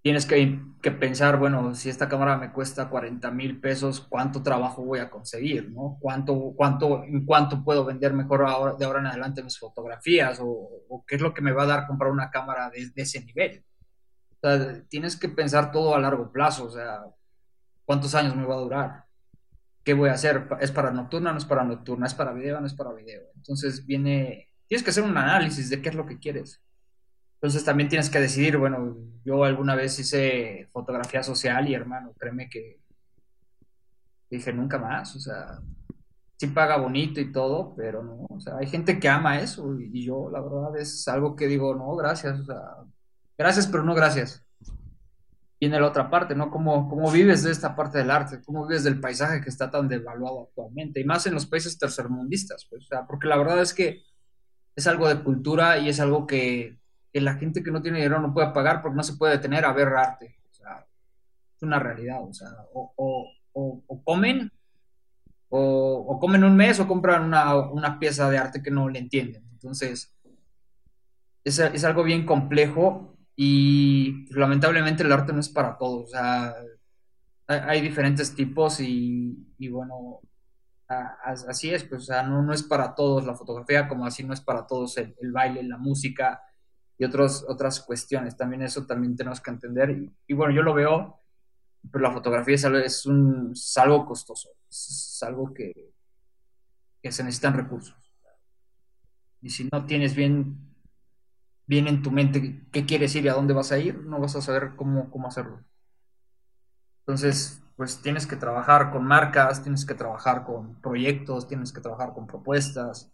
tienes 0.00 0.24
que, 0.24 0.90
pensar, 0.92 1.38
bueno, 1.38 1.74
si 1.74 1.90
esta 1.90 2.08
cámara 2.08 2.38
me 2.38 2.52
cuesta 2.52 2.88
40 2.88 3.30
mil 3.32 3.60
pesos, 3.60 4.00
¿cuánto 4.00 4.42
trabajo 4.42 4.84
voy 4.84 5.00
a 5.00 5.10
conseguir? 5.10 5.70
¿no? 5.70 5.98
¿Cuánto, 6.00 6.54
cuánto, 6.56 7.04
¿En 7.04 7.26
cuánto 7.26 7.62
puedo 7.62 7.84
vender 7.84 8.14
mejor 8.14 8.78
de 8.78 8.84
ahora 8.84 9.00
en 9.00 9.06
adelante 9.08 9.42
mis 9.42 9.58
fotografías? 9.58 10.38
O, 10.40 11.04
qué 11.06 11.16
es 11.16 11.20
lo 11.20 11.34
que 11.34 11.42
me 11.42 11.52
va 11.52 11.64
a 11.64 11.66
dar 11.66 11.86
comprar 11.86 12.10
una 12.10 12.30
cámara 12.30 12.70
de, 12.70 12.90
ese 12.94 13.22
nivel? 13.22 13.64
O 14.30 14.48
sea, 14.48 14.82
tienes 14.88 15.16
que 15.16 15.28
pensar 15.28 15.72
todo 15.72 15.94
a 15.94 16.00
largo 16.00 16.30
plazo, 16.32 16.64
o 16.66 16.70
sea, 16.70 17.04
¿cuántos 17.84 18.14
años 18.14 18.34
me 18.34 18.46
va 18.46 18.54
a 18.54 18.60
durar? 18.60 19.05
¿Qué 19.86 19.94
voy 19.94 20.10
a 20.10 20.12
hacer? 20.12 20.46
¿Es 20.60 20.70
para 20.70 20.90
nocturna? 20.90 21.32
¿No 21.32 21.38
es 21.38 21.46
para 21.46 21.64
nocturna? 21.64 22.06
¿Es 22.06 22.14
para 22.14 22.34
video? 22.34 22.60
¿No 22.60 22.66
es 22.66 22.74
para 22.74 22.92
video? 22.92 23.22
Entonces 23.36 23.86
viene, 23.86 24.50
tienes 24.66 24.84
que 24.84 24.90
hacer 24.90 25.02
un 25.02 25.16
análisis 25.16 25.70
de 25.70 25.80
qué 25.80 25.88
es 25.88 25.94
lo 25.94 26.04
que 26.04 26.18
quieres 26.18 26.60
entonces 27.36 27.64
también 27.64 27.88
tienes 27.88 28.10
que 28.10 28.20
decidir, 28.20 28.56
bueno, 28.56 28.96
yo 29.24 29.44
alguna 29.44 29.74
vez 29.74 29.98
hice 29.98 30.68
fotografía 30.72 31.22
social 31.22 31.68
y 31.68 31.74
hermano, 31.74 32.12
créeme 32.18 32.48
que 32.48 32.80
dije 34.30 34.52
nunca 34.52 34.78
más, 34.78 35.14
o 35.16 35.20
sea, 35.20 35.60
sí 36.38 36.46
paga 36.48 36.78
bonito 36.78 37.20
y 37.20 37.30
todo, 37.32 37.74
pero 37.76 38.02
no, 38.02 38.26
o 38.30 38.40
sea, 38.40 38.56
hay 38.58 38.66
gente 38.66 38.98
que 38.98 39.08
ama 39.08 39.40
eso 39.40 39.78
y 39.78 40.04
yo 40.04 40.30
la 40.30 40.40
verdad 40.40 40.76
es 40.78 41.06
algo 41.08 41.36
que 41.36 41.46
digo, 41.46 41.74
no, 41.74 41.94
gracias, 41.94 42.40
o 42.40 42.44
sea, 42.46 42.62
gracias, 43.36 43.66
pero 43.66 43.84
no 43.84 43.94
gracias. 43.94 44.45
Viene 45.58 45.80
la 45.80 45.86
otra 45.86 46.10
parte, 46.10 46.34
¿no? 46.34 46.50
¿Cómo, 46.50 46.88
¿Cómo 46.88 47.10
vives 47.10 47.42
de 47.42 47.50
esta 47.50 47.74
parte 47.74 47.98
del 47.98 48.10
arte? 48.10 48.42
¿Cómo 48.44 48.66
vives 48.66 48.84
del 48.84 49.00
paisaje 49.00 49.40
que 49.40 49.48
está 49.48 49.70
tan 49.70 49.88
devaluado 49.88 50.42
actualmente? 50.42 51.00
Y 51.00 51.04
más 51.04 51.26
en 51.26 51.34
los 51.34 51.46
países 51.46 51.78
tercermundistas, 51.78 52.66
pues, 52.68 52.84
o 52.84 52.86
sea, 52.88 53.06
porque 53.06 53.26
la 53.26 53.38
verdad 53.38 53.62
es 53.62 53.72
que 53.72 54.02
es 54.74 54.86
algo 54.86 55.08
de 55.08 55.22
cultura 55.22 55.78
y 55.78 55.88
es 55.88 55.98
algo 56.00 56.26
que 56.26 56.78
la 57.14 57.34
gente 57.34 57.62
que 57.62 57.70
no 57.70 57.80
tiene 57.82 57.98
dinero 57.98 58.20
no 58.20 58.34
puede 58.34 58.52
pagar 58.52 58.82
porque 58.82 58.96
no 58.96 59.02
se 59.02 59.14
puede 59.14 59.36
detener 59.36 59.64
a 59.64 59.72
ver 59.72 59.88
arte. 59.88 60.36
O 60.50 60.54
sea, 60.54 60.86
es 61.56 61.62
una 61.62 61.78
realidad. 61.78 62.22
O 62.22 62.32
sea, 62.32 62.48
o, 62.74 63.32
comen, 64.04 64.52
o, 65.48 66.18
comen 66.20 66.44
un 66.44 66.56
mes 66.56 66.78
o 66.80 66.86
compran 66.86 67.24
una, 67.24 67.98
pieza 67.98 68.28
de 68.28 68.38
arte 68.38 68.62
que 68.62 68.70
no 68.70 68.88
le 68.88 68.98
entienden. 68.98 69.48
Entonces, 69.52 70.14
es, 71.44 71.58
es 71.58 71.84
algo 71.84 72.02
bien 72.02 72.26
complejo 72.26 73.15
y 73.36 74.26
lamentablemente 74.34 75.02
el 75.02 75.12
arte 75.12 75.32
no 75.32 75.40
es 75.40 75.48
para 75.48 75.76
todos. 75.76 76.06
O 76.06 76.08
sea, 76.08 76.54
hay, 77.46 77.80
diferentes 77.80 78.34
tipos 78.34 78.80
y, 78.80 79.46
bueno, 79.70 80.20
así 80.88 81.70
es, 81.70 81.84
pues, 81.84 82.02
o 82.02 82.06
sea, 82.06 82.22
no, 82.22 82.42
no 82.42 82.52
es 82.52 82.62
para 82.62 82.94
todos 82.94 83.24
la 83.26 83.34
fotografía, 83.34 83.88
como 83.88 84.06
así 84.06 84.24
no 84.24 84.32
es 84.32 84.40
para 84.40 84.66
todos 84.66 84.96
el, 84.98 85.14
el 85.20 85.32
baile, 85.32 85.62
la 85.62 85.78
música, 85.78 86.40
y 86.98 87.04
otros, 87.04 87.44
otras 87.48 87.80
cuestiones. 87.80 88.36
También 88.36 88.62
eso 88.62 88.86
también 88.86 89.16
tenemos 89.16 89.40
que 89.40 89.50
entender. 89.50 89.90
Y, 90.26 90.34
bueno, 90.34 90.54
yo 90.54 90.62
lo 90.62 90.74
veo, 90.74 91.20
pero 91.90 92.02
la 92.02 92.12
fotografía 92.12 92.54
es 92.54 92.64
es 92.64 93.06
un, 93.06 93.54
algo 93.76 94.06
costoso, 94.06 94.50
es 94.68 95.18
algo 95.22 95.52
que, 95.52 95.92
que 97.02 97.12
se 97.12 97.22
necesitan 97.22 97.54
recursos. 97.54 97.96
Y 99.42 99.50
si 99.50 99.68
no 99.70 99.84
tienes 99.84 100.16
bien, 100.16 100.65
bien 101.66 101.88
en 101.88 102.02
tu 102.02 102.10
mente 102.10 102.66
qué 102.72 102.86
quieres 102.86 103.14
ir 103.14 103.24
y 103.24 103.28
a 103.28 103.34
dónde 103.34 103.54
vas 103.54 103.72
a 103.72 103.78
ir, 103.78 103.98
no 104.04 104.20
vas 104.20 104.36
a 104.36 104.42
saber 104.42 104.76
cómo, 104.76 105.10
cómo 105.10 105.28
hacerlo. 105.28 105.64
Entonces, 107.00 107.62
pues 107.76 108.00
tienes 108.00 108.26
que 108.26 108.36
trabajar 108.36 108.90
con 108.90 109.04
marcas, 109.04 109.62
tienes 109.62 109.84
que 109.84 109.94
trabajar 109.94 110.44
con 110.44 110.80
proyectos, 110.80 111.46
tienes 111.46 111.72
que 111.72 111.80
trabajar 111.80 112.14
con 112.14 112.26
propuestas, 112.26 113.10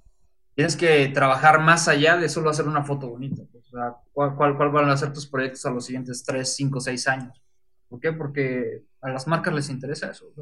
tienes 0.54 0.76
que 0.76 1.08
trabajar 1.08 1.60
más 1.60 1.88
allá 1.88 2.16
de 2.16 2.28
solo 2.28 2.50
hacer 2.50 2.68
una 2.68 2.84
foto 2.84 3.08
bonita. 3.08 3.42
O 3.42 3.62
sea, 3.64 3.96
¿cuál, 4.12 4.36
cuál, 4.36 4.56
cuál, 4.56 4.70
van 4.70 4.90
a 4.90 4.96
ser 4.96 5.12
tus 5.12 5.26
proyectos 5.26 5.66
a 5.66 5.70
los 5.70 5.86
siguientes 5.86 6.22
3, 6.24 6.54
5, 6.54 6.80
6 6.80 7.08
años? 7.08 7.42
¿Por 7.88 8.00
qué? 8.00 8.12
Porque 8.12 8.84
a 9.00 9.10
las 9.10 9.26
marcas 9.26 9.52
les 9.52 9.68
interesa 9.68 10.10
eso. 10.10 10.32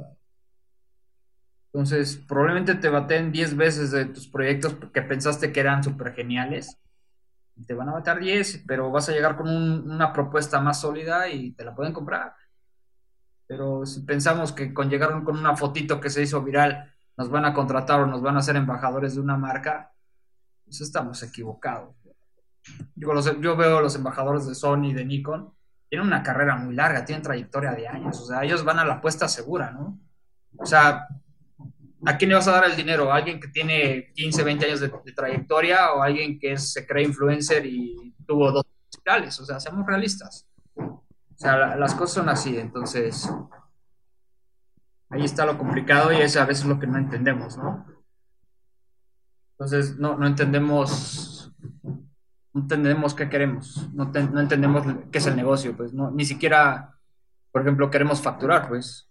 Entonces, 1.72 2.16
probablemente 2.28 2.74
te 2.74 2.88
baten 2.88 3.32
10 3.32 3.56
veces 3.56 3.90
de 3.90 4.04
tus 4.06 4.28
proyectos 4.28 4.76
que 4.92 5.02
pensaste 5.02 5.52
que 5.52 5.60
eran 5.60 5.82
súper 5.82 6.12
geniales. 6.14 6.76
Te 7.66 7.74
van 7.74 7.88
a 7.88 7.92
bater 7.92 8.18
10, 8.18 8.64
pero 8.66 8.90
vas 8.90 9.08
a 9.08 9.12
llegar 9.12 9.36
con 9.36 9.48
una 9.48 10.12
propuesta 10.12 10.60
más 10.60 10.80
sólida 10.80 11.28
y 11.28 11.52
te 11.52 11.64
la 11.64 11.74
pueden 11.74 11.92
comprar. 11.92 12.34
Pero 13.46 13.84
si 13.84 14.02
pensamos 14.02 14.52
que 14.52 14.72
con 14.72 14.88
llegar 14.88 15.22
con 15.24 15.38
una 15.38 15.56
fotito 15.56 16.00
que 16.00 16.10
se 16.10 16.22
hizo 16.22 16.42
viral 16.42 16.94
nos 17.16 17.28
van 17.28 17.44
a 17.44 17.52
contratar 17.52 18.00
o 18.00 18.06
nos 18.06 18.22
van 18.22 18.36
a 18.36 18.38
hacer 18.38 18.56
embajadores 18.56 19.14
de 19.14 19.20
una 19.20 19.36
marca, 19.36 19.92
pues 20.64 20.80
estamos 20.80 21.22
equivocados. 21.22 21.94
Yo, 22.94 23.40
yo 23.40 23.56
veo 23.56 23.80
los 23.80 23.96
embajadores 23.96 24.46
de 24.46 24.54
Sony, 24.54 24.92
de 24.94 25.04
Nikon, 25.04 25.52
tienen 25.88 26.06
una 26.06 26.22
carrera 26.22 26.56
muy 26.56 26.74
larga, 26.74 27.04
tienen 27.04 27.22
trayectoria 27.22 27.72
de 27.72 27.88
años, 27.88 28.20
o 28.20 28.26
sea, 28.26 28.44
ellos 28.44 28.64
van 28.64 28.78
a 28.78 28.84
la 28.84 28.94
apuesta 28.94 29.26
segura, 29.28 29.72
¿no? 29.72 29.98
O 30.56 30.64
sea, 30.64 31.08
¿a 32.06 32.16
quién 32.16 32.30
le 32.30 32.34
vas 32.34 32.48
a 32.48 32.52
dar 32.52 32.64
el 32.64 32.76
dinero? 32.76 33.12
¿A 33.12 33.16
alguien 33.16 33.40
que 33.40 33.48
tiene 33.48 34.12
15, 34.14 34.42
20 34.42 34.66
años 34.66 34.80
de, 34.80 34.88
trayectoria 35.14 35.92
o 35.92 36.02
alguien 36.02 36.38
que 36.38 36.56
se 36.58 36.86
cree 36.86 37.04
influencer 37.04 37.66
y 37.66 38.14
tuvo 38.26 38.50
dos 38.52 38.64
musicales? 38.86 39.38
O 39.40 39.44
sea, 39.44 39.60
seamos 39.60 39.86
realistas. 39.86 40.46
O 40.76 41.02
sea, 41.36 41.76
las 41.76 41.94
cosas 41.94 42.14
son 42.14 42.28
así, 42.28 42.58
entonces 42.58 43.30
ahí 45.08 45.24
está 45.24 45.44
lo 45.44 45.58
complicado 45.58 46.12
y 46.12 46.16
es 46.16 46.36
a 46.36 46.44
veces 46.44 46.66
lo 46.66 46.78
que 46.78 46.86
no 46.86 46.98
entendemos, 46.98 47.56
¿no? 47.56 47.86
Entonces, 49.52 49.98
no, 49.98 50.16
no 50.16 50.26
entendemos, 50.26 51.52
no 51.82 52.60
entendemos 52.60 53.14
qué 53.14 53.28
queremos, 53.28 53.88
no, 53.92 54.10
entendemos 54.14 54.86
qué 55.10 55.18
es 55.18 55.26
el 55.26 55.36
negocio, 55.36 55.76
pues 55.76 55.92
no, 55.92 56.10
ni 56.10 56.24
siquiera 56.24 57.00
por 57.52 57.62
ejemplo, 57.62 57.90
queremos 57.90 58.22
facturar, 58.22 58.68
pues. 58.68 59.08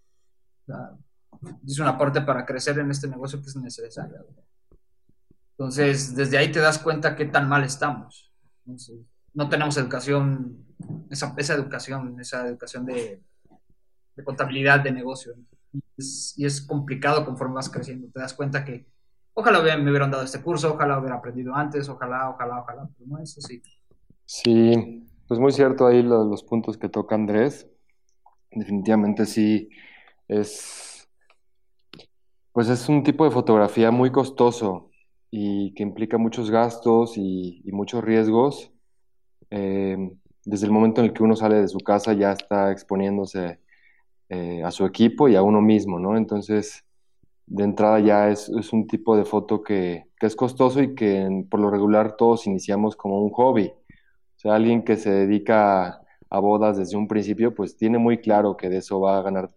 Es 1.65 1.79
una 1.79 1.97
parte 1.97 2.21
para 2.21 2.45
crecer 2.45 2.79
en 2.79 2.91
este 2.91 3.07
negocio 3.07 3.41
que 3.41 3.47
es 3.47 3.55
necesaria. 3.55 4.21
Entonces, 5.51 6.15
desde 6.15 6.37
ahí 6.37 6.51
te 6.51 6.59
das 6.59 6.79
cuenta 6.79 7.15
qué 7.15 7.25
tan 7.25 7.47
mal 7.49 7.63
estamos. 7.63 8.31
no 9.33 9.49
tenemos 9.49 9.77
educación, 9.77 10.65
esa, 11.09 11.33
esa, 11.37 11.53
educación, 11.53 12.19
esa 12.19 12.47
educación 12.47 12.85
de, 12.85 13.21
de 14.15 14.23
contabilidad 14.23 14.81
de 14.81 14.91
negocio. 14.91 15.35
y 15.97 16.45
es 16.45 16.61
complicado 16.61 17.25
conforme 17.25 17.55
vas 17.55 17.69
creciendo. 17.69 18.07
Te 18.13 18.19
das 18.19 18.33
cuenta 18.33 18.63
que 18.63 18.87
ojalá 19.33 19.61
me 19.77 19.89
hubieran 19.89 20.11
dado 20.11 20.23
este 20.23 20.41
curso, 20.41 20.73
ojalá 20.73 20.99
hubiera 20.99 21.15
aprendido 21.15 21.55
antes, 21.55 21.87
ojalá, 21.89 22.29
ojalá, 22.29 22.61
ojalá, 22.61 22.89
pero 22.97 23.09
no 23.09 23.19
es 23.19 23.37
así. 23.37 23.61
Sí, 24.25 25.07
pues 25.27 25.39
muy 25.39 25.51
cierto 25.51 25.87
ahí 25.87 26.03
los 26.03 26.43
puntos 26.43 26.77
que 26.77 26.89
toca 26.89 27.15
Andrés. 27.15 27.67
Definitivamente 28.51 29.25
sí 29.25 29.69
es, 30.27 30.98
pues 32.59 32.67
es 32.67 32.89
un 32.89 33.03
tipo 33.03 33.23
de 33.23 33.31
fotografía 33.31 33.89
muy 33.89 34.11
costoso 34.11 34.91
y 35.31 35.73
que 35.75 35.83
implica 35.83 36.17
muchos 36.17 36.51
gastos 36.51 37.13
y, 37.15 37.63
muchos 37.71 38.03
riesgos. 38.03 38.73
Eh, 39.49 39.97
desde 40.43 40.65
el 40.65 40.73
momento 40.73 40.99
en 40.99 41.07
el 41.07 41.13
que 41.13 41.23
uno 41.23 41.37
sale 41.37 41.55
de 41.55 41.69
su 41.69 41.77
casa 41.79 42.11
ya 42.11 42.33
está 42.33 42.73
exponiéndose 42.73 43.61
eh, 44.27 44.61
a 44.61 44.71
su 44.71 44.85
equipo 44.85 45.29
y 45.29 45.37
a 45.37 45.41
uno 45.41 45.61
mismo, 45.61 45.99
¿no? 45.99 46.17
Entonces, 46.17 46.83
de 47.45 47.63
entrada 47.63 48.01
ya 48.01 48.29
es, 48.29 48.49
un 48.73 48.87
tipo 48.87 49.15
de 49.15 49.23
foto 49.23 49.63
que, 49.63 50.07
es 50.19 50.35
costoso 50.35 50.81
y 50.81 50.95
que 50.95 51.45
por 51.49 51.61
lo 51.61 51.69
regular 51.71 52.17
todos 52.17 52.45
iniciamos 52.45 52.97
como 52.97 53.23
un 53.23 53.29
hobby. 53.31 53.67
O 53.67 54.39
sea, 54.39 54.55
alguien 54.55 54.83
que 54.83 54.97
se 54.97 55.11
dedica 55.11 56.01
a 56.29 56.39
bodas 56.39 56.77
desde 56.77 56.97
un 56.97 57.07
principio, 57.07 57.55
pues 57.55 57.77
tiene 57.77 57.99
muy 57.99 58.17
claro 58.17 58.57
que 58.57 58.67
de 58.67 58.79
eso 58.79 58.99
va 58.99 59.19
a 59.19 59.21
ganar 59.21 59.49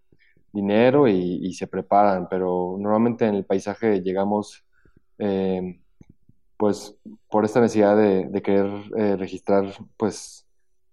dinero 0.53 1.09
y, 1.09 1.53
se 1.55 1.67
preparan, 1.67 2.29
pero 2.29 2.77
normalmente 2.79 3.27
en 3.27 3.35
el 3.37 3.45
paisaje 3.45 4.03
llegamos 4.03 4.65
eh, 5.19 5.81
pues 6.57 6.97
por 7.31 7.45
esta 7.45 7.61
necesidad 7.61 7.97
de, 7.97 8.43
querer 8.43 8.69
eh, 8.97 9.17
registrar 9.17 9.65
pues 9.97 10.47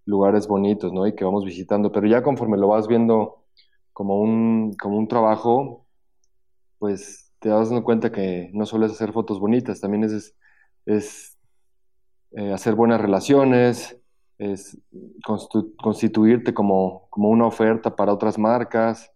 lugares 0.06 0.48
bonitos, 0.48 0.92
¿no? 0.92 1.06
Y 1.08 1.14
que 1.14 1.26
vamos 1.26 1.46
visitando, 1.46 1.92
pero 1.92 2.08
ya 2.08 2.24
conforme 2.24 2.58
lo 2.58 2.70
vas 2.70 2.88
viendo 2.88 3.46
como 3.94 4.20
un, 4.20 4.74
como 4.82 4.98
un 4.98 5.08
trabajo, 5.08 5.86
pues 6.80 7.32
te 7.40 7.50
das 7.50 7.70
cuenta 7.84 8.12
que 8.12 8.50
no 8.54 8.66
solo 8.66 8.86
es 8.86 8.94
hacer 8.94 9.14
fotos 9.14 9.40
bonitas, 9.40 9.82
también 9.82 10.04
es, 10.06 10.36
es 10.86 11.38
eh, 12.32 12.54
hacer 12.54 12.76
buenas 12.76 13.02
relaciones, 13.02 14.00
es 14.38 14.78
constituirte 15.78 16.54
como, 16.54 17.08
como, 17.10 17.30
una 17.30 17.46
oferta 17.46 17.96
para 17.96 18.14
otras 18.14 18.38
marcas, 18.38 19.12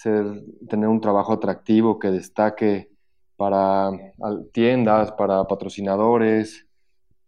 ser, 0.00 0.42
tener 0.68 0.88
un 0.88 1.00
trabajo 1.00 1.34
atractivo 1.34 1.98
que 1.98 2.10
destaque 2.10 2.90
para 3.36 3.90
tiendas, 4.52 5.12
para 5.12 5.46
patrocinadores, 5.46 6.66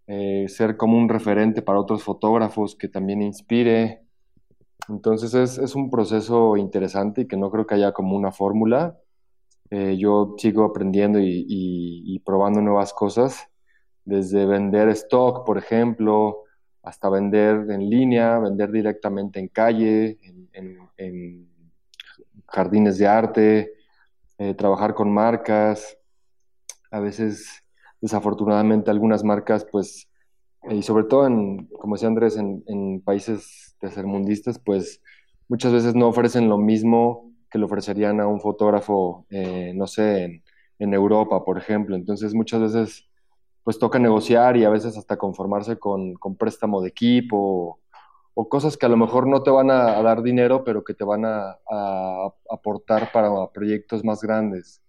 eh, 0.06 0.46
ser 0.48 0.76
como 0.76 0.96
un 0.96 1.08
referente 1.08 1.60
para 1.60 1.80
otros 1.80 2.02
fotógrafos 2.02 2.74
que 2.76 2.88
también 2.88 3.20
inspire. 3.20 4.02
Entonces 4.88 5.34
es, 5.34 5.58
es 5.58 5.74
un 5.74 5.90
proceso 5.90 6.56
interesante 6.56 7.22
y 7.22 7.26
que 7.26 7.36
no 7.36 7.50
creo 7.50 7.66
que 7.66 7.74
haya 7.74 7.92
como 7.92 8.16
una 8.16 8.32
fórmula. 8.32 8.98
Eh, 9.70 9.96
yo 9.98 10.34
sigo 10.38 10.64
aprendiendo 10.64 11.18
y, 11.20 12.20
probando 12.24 12.60
nuevas 12.60 12.92
cosas, 12.94 13.48
desde 14.04 14.46
vender 14.46 14.88
stock, 14.90 15.44
por 15.44 15.58
ejemplo, 15.58 16.44
hasta 16.82 17.08
vender 17.10 17.70
en 17.70 17.88
línea, 17.88 18.38
vender 18.38 18.70
directamente 18.70 19.40
en 19.40 19.48
calle, 19.48 20.18
en, 20.52 21.51
jardines 22.52 22.98
de 22.98 23.06
arte, 23.06 23.72
eh, 24.38 24.54
trabajar 24.54 24.94
con 24.94 25.12
marcas. 25.12 25.98
A 26.90 27.00
veces, 27.00 27.64
desafortunadamente, 28.00 28.90
algunas 28.90 29.24
marcas, 29.24 29.66
pues, 29.70 30.08
eh, 30.62 30.76
y 30.76 30.82
sobre 30.82 31.04
todo, 31.04 31.26
en, 31.26 31.66
como 31.66 31.96
decía 31.96 32.08
Andrés, 32.08 32.36
en, 32.36 32.62
en 32.66 33.00
países 33.00 33.76
tercermundistas, 33.80 34.58
pues 34.58 35.00
muchas 35.48 35.72
veces 35.72 35.94
no 35.94 36.08
ofrecen 36.08 36.48
lo 36.48 36.58
mismo 36.58 37.32
que 37.52 37.58
le 37.58 37.66
ofrecerían 37.66 38.20
a 38.20 38.26
un 38.26 38.40
fotógrafo, 38.40 39.26
eh, 39.28 39.72
no 39.74 39.86
sé, 39.86 40.42
en, 40.78 40.94
Europa, 40.94 41.44
por 41.44 41.58
ejemplo. 41.58 41.94
Entonces 41.94 42.34
muchas 42.34 42.60
veces 42.62 43.08
pues 43.62 43.78
toca 43.78 44.00
negociar 44.00 44.56
y 44.56 44.64
a 44.64 44.70
veces 44.70 44.96
hasta 44.96 45.16
conformarse 45.16 45.78
con, 45.78 46.16
préstamo 46.36 46.80
de 46.80 46.88
equipo 46.88 47.78
o, 48.34 48.48
cosas 48.48 48.76
que 48.76 48.86
a 48.86 48.88
lo 48.88 48.96
mejor 48.96 49.26
no 49.26 49.42
te 49.42 49.50
van 49.50 49.70
a, 49.70 50.02
dar 50.02 50.22
dinero, 50.22 50.64
pero 50.64 50.84
que 50.84 50.94
te 50.94 51.04
van 51.04 51.24
a, 51.24 51.58
aportar 52.50 53.10
para 53.12 53.30
proyectos 53.52 54.04
más 54.04 54.22
grandes, 54.22 54.82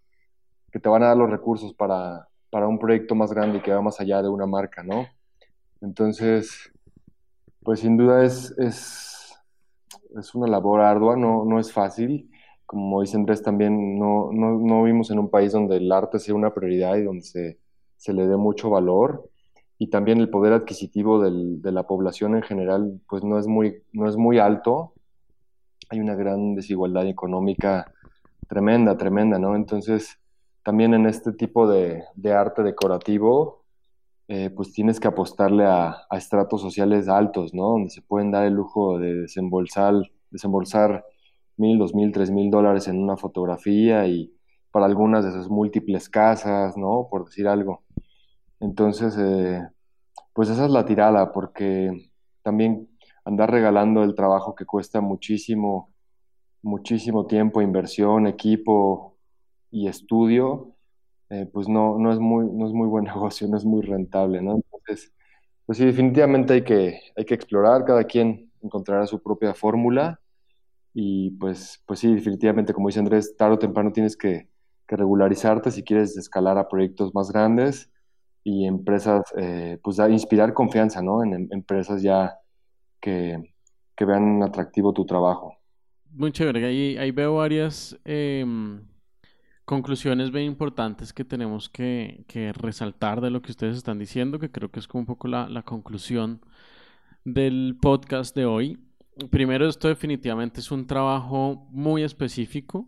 que 0.71 0.79
te 0.79 0.89
van 0.89 1.03
a 1.03 1.07
dar 1.07 1.17
los 1.17 1.29
recursos 1.29 1.73
para, 1.73 2.27
para 2.49 2.67
un 2.67 2.79
proyecto 2.79 3.15
más 3.15 3.31
grande 3.33 3.57
y 3.57 3.61
que 3.61 3.73
va 3.73 3.81
más 3.81 3.99
allá 3.99 4.21
de 4.21 4.29
una 4.29 4.45
marca, 4.45 4.83
¿no? 4.83 5.07
Entonces, 5.81 6.71
pues 7.61 7.81
sin 7.81 7.97
duda 7.97 8.23
es, 8.23 8.55
es, 8.57 9.35
es 10.17 10.35
una 10.35 10.47
labor 10.47 10.81
ardua, 10.81 11.15
no, 11.15 11.45
no 11.45 11.59
es 11.59 11.71
fácil 11.71 12.29
como 12.73 13.01
dice 13.01 13.17
Andrés, 13.17 13.43
también 13.43 13.99
no, 13.99 14.31
no, 14.31 14.57
no 14.57 14.83
vivimos 14.83 15.11
en 15.11 15.19
un 15.19 15.29
país 15.29 15.51
donde 15.51 15.77
el 15.77 15.91
arte 15.91 16.17
sea 16.17 16.33
una 16.33 16.55
prioridad 16.55 16.95
y 16.95 17.03
donde 17.03 17.21
se, 17.21 17.59
se 17.97 18.13
le 18.13 18.25
dé 18.25 18.35
mucho 18.35 18.71
valor 18.71 19.29
y 19.77 19.89
también 19.89 20.19
el 20.19 20.29
poder 20.29 20.53
adquisitivo 20.53 21.21
del, 21.21 21.61
de 21.61 21.71
la 21.71 21.83
población 21.83 22.35
en 22.35 22.43
general 22.43 23.01
pues 23.07 23.23
no 23.23 23.39
es 23.39 23.47
muy, 23.47 23.83
no 23.91 24.07
es 24.07 24.17
muy 24.17 24.39
alto. 24.39 24.93
Hay 25.89 25.99
una 25.99 26.15
gran 26.15 26.55
desigualdad 26.55 27.07
económica 27.07 27.91
tremenda, 28.47 28.97
tremenda, 28.97 29.39
¿no? 29.39 29.55
Entonces, 29.55 30.19
también 30.63 30.93
en 30.93 31.05
este 31.05 31.33
tipo 31.33 31.67
de, 31.67 32.03
arte 32.33 32.63
decorativo, 32.63 33.63
eh, 34.27 34.49
pues 34.49 34.71
tienes 34.71 34.99
que 34.99 35.07
apostarle 35.07 35.65
a, 35.65 36.05
estratos 36.11 36.61
sociales 36.61 37.09
altos, 37.09 37.53
¿no? 37.53 37.69
Donde 37.69 37.89
se 37.89 38.01
pueden 38.01 38.31
dar 38.31 38.45
el 38.45 38.53
lujo 38.53 38.99
de 38.99 39.13
desembolsar, 39.21 39.95
desembolsar 40.29 41.05
mil, 41.57 41.77
dos 41.77 41.93
mil, 41.93 42.11
tres 42.11 42.31
mil 42.31 42.49
dólares 42.49 42.87
en 42.87 43.01
una 43.01 43.17
fotografía 43.17 44.07
y 44.07 44.33
para 44.71 44.85
algunas 44.85 45.23
de 45.23 45.31
esas 45.31 45.49
múltiples 45.49 46.09
casas, 46.09 46.77
¿no? 46.77 47.07
Por 47.09 47.25
decir 47.25 47.47
algo. 47.47 47.83
Entonces, 48.63 49.17
eh, 49.19 49.61
pues 50.31 50.49
esa 50.49 50.65
es 50.65 50.71
la 50.71 50.85
tirada, 50.85 51.33
porque 51.33 52.09
también 52.43 52.89
andar 53.25 53.51
regalando 53.51 54.03
el 54.03 54.15
trabajo 54.15 54.55
que 54.55 54.65
cuesta 54.65 55.01
muchísimo, 55.01 55.93
muchísimo 56.61 57.27
tiempo, 57.27 57.61
inversión, 57.61 58.25
equipo 58.25 59.17
y 59.69 59.87
estudio, 59.87 60.75
eh, 61.29 61.45
pues 61.51 61.67
no, 61.67 61.97
no, 61.99 62.13
es 62.13 62.19
muy, 62.19 62.45
no 62.45 62.65
es 62.65 62.73
muy 62.73 62.87
buen 62.87 63.03
negocio, 63.13 63.47
no 63.49 63.57
es 63.57 63.65
muy 63.65 63.81
rentable, 63.81 64.41
¿no? 64.41 64.55
Entonces, 64.55 65.13
pues 65.65 65.77
sí, 65.77 65.85
definitivamente 65.85 66.53
hay 66.53 66.63
que, 66.63 67.01
hay 67.17 67.25
que 67.25 67.33
explorar, 67.33 67.83
cada 67.83 68.05
quien 68.05 68.49
encontrará 68.61 69.05
su 69.07 69.21
propia 69.21 69.53
fórmula 69.53 70.21
y 70.93 71.31
pues, 71.31 71.83
pues 71.85 71.99
sí, 71.99 72.15
definitivamente, 72.15 72.73
como 72.73 72.87
dice 72.87 72.99
Andrés, 72.99 73.35
tarde 73.35 73.55
o 73.55 73.59
temprano 73.59 73.91
tienes 73.91 74.15
que, 74.17 74.47
regularizarte 74.87 75.71
si 75.71 75.83
quieres 75.83 76.15
escalar 76.17 76.59
a 76.59 76.67
proyectos 76.67 77.15
más 77.15 77.31
grandes 77.31 77.89
y 78.43 78.65
empresas, 78.65 79.23
eh, 79.37 79.79
pues 79.83 79.97
da, 79.97 80.09
inspirar 80.09 80.53
confianza, 80.53 81.01
¿no? 81.01 81.23
En, 81.23 81.47
empresas 81.51 82.01
ya 82.01 82.37
que, 82.99 83.37
vean 84.05 84.43
atractivo 84.43 84.91
tu 84.91 85.05
trabajo. 85.05 85.55
Muy 86.11 86.31
chévere, 86.31 86.65
ahí, 86.65 87.11
veo 87.11 87.35
varias 87.35 87.97
em, 88.03 88.81
conclusiones 89.63 90.29
bien 90.31 90.45
importantes 90.45 91.13
que 91.13 91.23
tenemos 91.23 91.69
que, 91.69 92.25
resaltar 92.55 93.21
de 93.21 93.29
lo 93.29 93.41
que 93.41 93.51
ustedes 93.51 93.77
están 93.77 93.97
diciendo, 93.97 94.39
que 94.39 94.51
creo 94.51 94.69
que 94.69 94.79
es 94.79 94.87
como 94.87 95.01
un 95.01 95.05
poco 95.05 95.27
la 95.29 95.63
conclusión 95.63 96.41
del 97.23 97.77
podcast 97.81 98.35
de 98.35 98.45
hoy 98.45 98.79
primero 99.29 99.67
esto 99.67 99.87
definitivamente 99.87 100.59
es 100.59 100.71
un 100.71 100.87
trabajo 100.87 101.67
muy 101.71 102.03
específico 102.03 102.87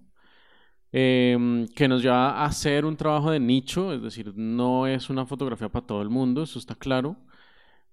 em, 0.97 1.67
que 1.75 1.87
nos 1.89 2.01
lleva 2.01 2.29
a 2.31 2.45
hacer 2.45 2.85
un 2.85 2.95
trabajo 2.95 3.29
de 3.31 3.39
nicho, 3.39 3.93
es 3.93 4.01
decir, 4.01 4.33
no 4.37 4.87
es 4.87 5.09
una 5.09 5.25
fotografía 5.25 5.67
para 5.69 5.85
todo 5.85 6.01
el 6.01 6.09
mundo, 6.09 6.43
eso 6.43 6.57
está 6.57 6.75
claro. 6.75 7.17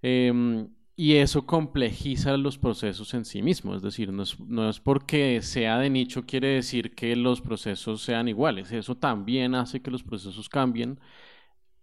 Em, 0.03 0.69
y 0.97 1.15
eso 1.15 1.47
complejiza 1.47 2.37
los 2.37 2.59
procesos 2.59 3.15
en 3.15 3.25
sí 3.25 3.43
mismos, 3.43 3.77
es 3.79 3.83
decir, 3.83 4.13
no 4.13 4.23
es, 4.23 4.39
no 4.41 4.69
es, 4.71 4.81
porque 4.81 5.43
sea 5.43 5.79
de 5.79 5.91
nicho 5.91 6.27
quiere 6.27 6.49
decir 6.49 6.95
que 6.95 7.17
los 7.17 7.41
procesos 7.41 8.03
sean 8.03 8.29
iguales, 8.29 8.71
eso 8.73 8.97
también 8.97 9.55
hace 9.55 9.81
que 9.83 9.91
los 9.91 10.03
procesos 10.05 10.49
cambien 10.49 11.01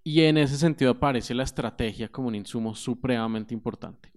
y 0.03 0.21
en 0.23 0.38
ese 0.38 0.58
sentido 0.58 0.91
aparece 0.91 1.34
la 1.36 1.43
estrategia 1.43 2.10
como 2.10 2.29
un 2.29 2.36
insumo 2.36 2.75
supremamente 2.75 3.53
importante. 3.53 4.12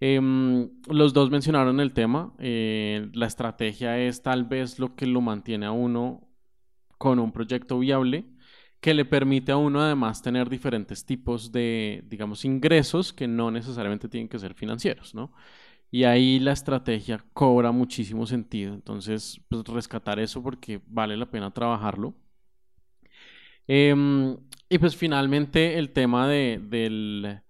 Em, 0.00 0.70
los 0.88 1.12
dos 1.14 1.30
mencionaron 1.30 1.80
el 1.80 1.92
tema. 1.92 2.34
Eh, 2.38 3.08
la 3.14 3.26
estrategia 3.26 3.98
es 3.98 4.22
tal 4.22 4.44
vez 4.44 4.78
lo 4.78 4.94
que 4.96 5.06
lo 5.06 5.20
mantiene 5.20 5.66
a 5.66 5.72
uno 5.72 6.28
con 6.98 7.18
un 7.18 7.32
proyecto 7.32 7.78
viable 7.78 8.24
que 8.80 8.94
le 8.94 9.06
permite 9.06 9.50
a 9.52 9.56
uno 9.56 9.80
además 9.80 10.20
tener 10.20 10.50
diferentes 10.50 11.06
tipos 11.06 11.50
de, 11.52 12.04
digamos, 12.06 12.44
ingresos 12.44 13.12
que 13.14 13.26
no 13.26 13.50
necesariamente 13.50 14.08
tienen 14.10 14.28
que 14.28 14.38
ser 14.38 14.54
financieros, 14.54 15.14
¿no? 15.14 15.32
Y 15.90 16.04
ahí 16.04 16.38
la 16.40 16.52
estrategia 16.52 17.24
cobra 17.32 17.72
muchísimo 17.72 18.26
sentido. 18.26 18.74
Entonces, 18.74 19.40
pues 19.48 19.64
rescatar 19.68 20.18
eso 20.18 20.42
porque 20.42 20.80
vale 20.86 21.16
la 21.16 21.30
pena 21.30 21.52
trabajarlo. 21.52 22.14
Em, 23.66 24.36
y 24.68 24.78
pues 24.78 24.96
finalmente 24.96 25.78
el 25.78 25.90
tema 25.90 26.28
de, 26.28 26.60
del, 26.62 27.40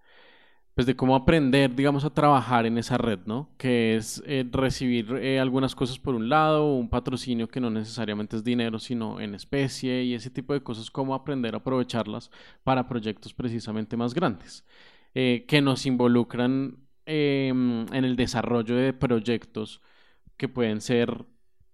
pues 0.75 0.85
de 0.85 0.95
cómo 0.97 1.15
aprender, 1.15 1.73
digamos, 1.73 2.03
a 2.03 2.09
trabajar 2.13 2.65
en 2.65 2.77
esa 2.77 2.97
red, 2.97 3.19
¿no? 3.25 3.49
Que 3.57 3.95
es 3.95 4.21
eh, 4.25 4.45
recibir 4.51 5.09
eh, 5.15 5.39
algunas 5.39 5.73
cosas 5.73 5.97
por 5.99 6.15
un 6.15 6.27
lado, 6.27 6.73
un 6.75 6.89
patrocinio 6.89 7.47
que 7.47 7.61
no 7.61 7.69
necesariamente 7.69 8.35
es 8.35 8.43
dinero, 8.43 8.77
sino 8.77 9.21
en 9.21 9.35
especie 9.35 10.03
y 10.03 10.13
ese 10.13 10.29
tipo 10.29 10.53
de 10.53 10.61
cosas, 10.63 10.91
cómo 10.91 11.15
aprender 11.15 11.55
a 11.55 11.59
aprovecharlas 11.59 12.29
para 12.63 12.89
proyectos 12.89 13.33
precisamente 13.33 13.95
más 13.95 14.13
grandes, 14.13 14.65
eh, 15.13 15.45
que 15.47 15.61
nos 15.61 15.85
involucran 15.85 16.77
em, 17.05 17.85
en 17.93 18.03
el 18.05 18.15
desarrollo 18.17 18.75
de 18.75 18.91
proyectos 18.93 19.81
que 20.37 20.49
pueden 20.49 20.81
ser, 20.81 21.25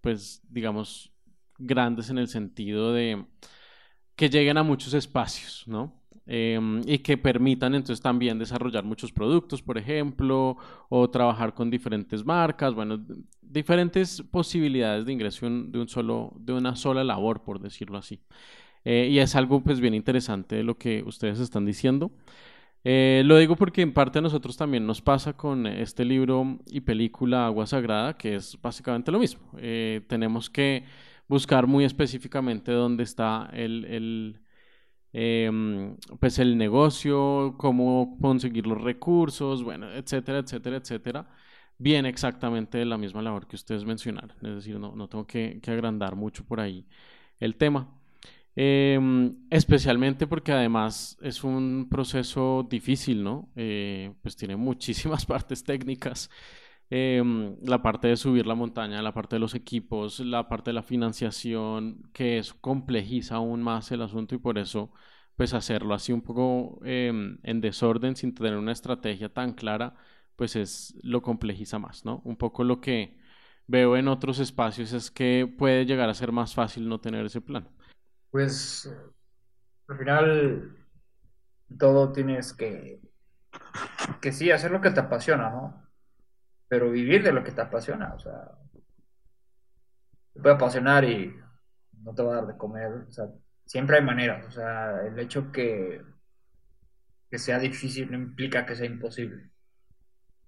pues, 0.01 0.41
digamos, 0.49 1.11
grandes 1.57 2.09
en 2.11 2.19
el 2.19 2.27
sentido 2.27 2.93
de 2.93 3.25
que 4.15 4.29
lleguen 4.29 4.57
a 4.57 4.63
muchos 4.63 4.93
espacios, 4.93 5.63
¿no? 5.67 6.00
Em, 6.27 6.81
y 6.85 6.99
que 6.99 7.17
permitan 7.17 7.73
entonces 7.73 8.01
también 8.01 8.37
desarrollar 8.37 8.83
muchos 8.83 9.11
productos, 9.11 9.61
por 9.61 9.77
ejemplo, 9.77 10.55
o 10.89 11.09
trabajar 11.09 11.53
con 11.53 11.69
diferentes 11.69 12.23
marcas, 12.23 12.75
bueno, 12.75 13.03
diferentes 13.41 14.21
posibilidades 14.21 15.05
de 15.05 15.13
ingreso 15.13 15.49
de, 15.49 15.79
un 15.79 15.87
solo, 15.87 16.33
de 16.39 16.53
una 16.53 16.75
sola 16.75 17.03
labor, 17.03 17.43
por 17.43 17.59
decirlo 17.59 17.97
así. 17.97 18.19
Eh, 18.85 19.09
y 19.11 19.19
es 19.19 19.35
algo 19.35 19.61
pues 19.61 19.79
bien 19.79 19.93
interesante 19.93 20.63
lo 20.63 20.77
que 20.77 21.03
ustedes 21.05 21.39
están 21.39 21.65
diciendo. 21.65 22.11
Eh, 22.83 23.23
lo 23.25 23.37
digo 23.37 23.55
porque 23.55 23.81
en 23.81 23.93
parte 23.93 24.19
a 24.19 24.21
nosotros 24.21 24.57
también 24.57 24.87
nos 24.87 25.01
pasa 25.01 25.33
con 25.33 25.67
este 25.67 26.03
libro 26.05 26.59
y 26.67 26.81
película 26.81 27.45
Agua 27.45 27.67
Sagrada, 27.67 28.17
que 28.17 28.35
es 28.35 28.57
básicamente 28.61 29.11
lo 29.11 29.19
mismo. 29.19 29.41
Eh, 29.57 30.01
tenemos 30.07 30.49
que 30.49 30.85
buscar 31.27 31.67
muy 31.67 31.83
específicamente 31.85 32.71
dónde 32.71 33.03
está 33.03 33.49
el 33.53 34.39
Em, 35.13 35.97
pues 36.19 36.39
el 36.39 36.57
negocio, 36.57 37.55
cómo 37.57 38.17
conseguir 38.21 38.65
los 38.65 38.81
recursos, 38.81 39.63
bueno, 39.63 39.91
etcétera, 39.91 40.39
etcétera, 40.39 40.77
etcétera, 40.77 41.27
viene 41.77 42.09
exactamente 42.09 42.85
la 42.85 42.97
misma 42.97 43.21
labor 43.21 43.47
que 43.47 43.55
ustedes 43.55 43.83
mencionaron. 43.85 44.31
Es 44.41 44.55
decir, 44.55 44.79
no, 44.79 44.95
no 44.95 45.07
tengo 45.09 45.25
que, 45.27 45.59
agrandar 45.67 46.15
mucho 46.15 46.45
por 46.45 46.59
ahí 46.59 46.85
el 47.39 47.55
tema. 47.57 47.89
Em, 48.55 49.35
especialmente 49.49 50.27
porque 50.27 50.51
además 50.51 51.17
es 51.21 51.43
un 51.43 51.87
proceso 51.89 52.67
difícil, 52.69 53.23
¿no? 53.23 53.49
Eh, 53.55 54.13
pues 54.21 54.35
tiene 54.35 54.55
muchísimas 54.55 55.25
partes 55.25 55.63
técnicas. 55.63 56.29
Em, 56.93 57.55
la 57.63 57.81
parte 57.81 58.09
de 58.09 58.17
subir 58.17 58.45
la 58.45 58.53
montaña, 58.53 59.01
la 59.01 59.13
parte 59.13 59.37
de 59.37 59.39
los 59.39 59.55
equipos, 59.55 60.19
la 60.19 60.49
parte 60.49 60.71
de 60.71 60.73
la 60.73 60.83
financiación, 60.83 62.03
que 62.11 62.37
eso 62.37 62.57
complejiza 62.59 63.35
aún 63.35 63.63
más 63.63 63.91
el 63.93 64.01
asunto 64.01 64.35
y 64.35 64.39
por 64.39 64.57
eso 64.57 64.91
pues 65.37 65.53
hacerlo 65.53 65.93
así 65.93 66.11
un 66.11 66.21
poco 66.21 66.81
em, 66.83 67.39
en 67.43 67.61
desorden 67.61 68.17
sin 68.17 68.35
tener 68.35 68.57
una 68.57 68.73
estrategia 68.73 69.29
tan 69.29 69.53
clara, 69.53 69.95
pues 70.35 70.57
es 70.57 70.93
lo 71.01 71.21
complejiza 71.21 71.79
más, 71.79 72.03
¿no? 72.03 72.21
Un 72.25 72.35
poco 72.35 72.65
lo 72.65 72.81
que 72.81 73.17
veo 73.67 73.95
en 73.95 74.09
otros 74.09 74.39
espacios 74.39 74.91
es 74.91 75.11
que 75.11 75.47
puede 75.57 75.85
llegar 75.85 76.09
a 76.09 76.13
ser 76.13 76.33
más 76.33 76.53
fácil 76.53 76.89
no 76.89 76.99
tener 76.99 77.25
ese 77.25 77.39
plan. 77.39 77.69
Pues 78.31 78.93
al 79.87 79.97
final 79.97 80.75
todo 81.79 82.11
tienes 82.11 82.51
que, 82.51 82.99
que 84.19 84.33
sí, 84.33 84.51
hacer 84.51 84.71
lo 84.71 84.81
que 84.81 84.91
te 84.91 84.99
apasiona, 84.99 85.49
¿no? 85.49 85.90
Pero 86.71 86.89
vivir 86.89 87.21
de 87.21 87.33
lo 87.33 87.43
que 87.43 87.51
te 87.51 87.59
apasiona, 87.59 88.13
o 88.13 88.19
sea, 88.19 88.49
te 90.33 90.39
puede 90.39 90.55
apasionar 90.55 91.03
y 91.03 91.35
no 92.01 92.15
te 92.15 92.23
va 92.23 92.31
a 92.31 92.35
dar 92.37 92.47
de 92.47 92.55
comer, 92.55 92.93
o 93.09 93.11
sea, 93.11 93.25
siempre 93.65 93.97
hay 93.97 94.05
maneras, 94.05 94.47
o 94.47 94.51
sea, 94.51 95.01
el 95.05 95.19
hecho 95.19 95.51
que, 95.51 96.01
que 97.29 97.37
sea 97.37 97.59
difícil 97.59 98.09
no 98.09 98.17
implica 98.17 98.65
que 98.65 98.77
sea 98.77 98.85
imposible. 98.85 99.51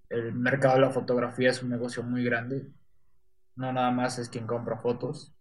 El 0.08 0.34
mercado 0.34 0.76
de 0.76 0.82
la 0.84 0.92
fotografía 0.92 1.50
es 1.50 1.62
un 1.62 1.72
negocio 1.72 2.04
muy 2.04 2.24
grande, 2.24 2.72
no 3.58 3.74
nada 3.74 3.92
más 3.92 4.18
es 4.18 4.30
quien 4.30 4.48
compra 4.48 4.78
fotos, 4.78 5.36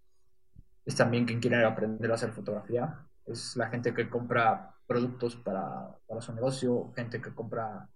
es 0.85 0.97
también 0.97 1.27
quien 1.27 1.39
quiere 1.39 1.65
aprender 1.65 2.11
a 2.11 2.15
hacer 2.15 2.33
fotografía, 2.33 3.07
es 3.27 3.55
la 3.57 3.69
gente 3.69 3.95
que 3.95 4.11
compra 4.11 4.75
productos 4.89 5.37
para, 5.37 5.97
para 6.09 6.21
su 6.21 6.35
negocio, 6.35 6.93
gente 6.97 7.23
que 7.23 7.33
compra 7.33 7.89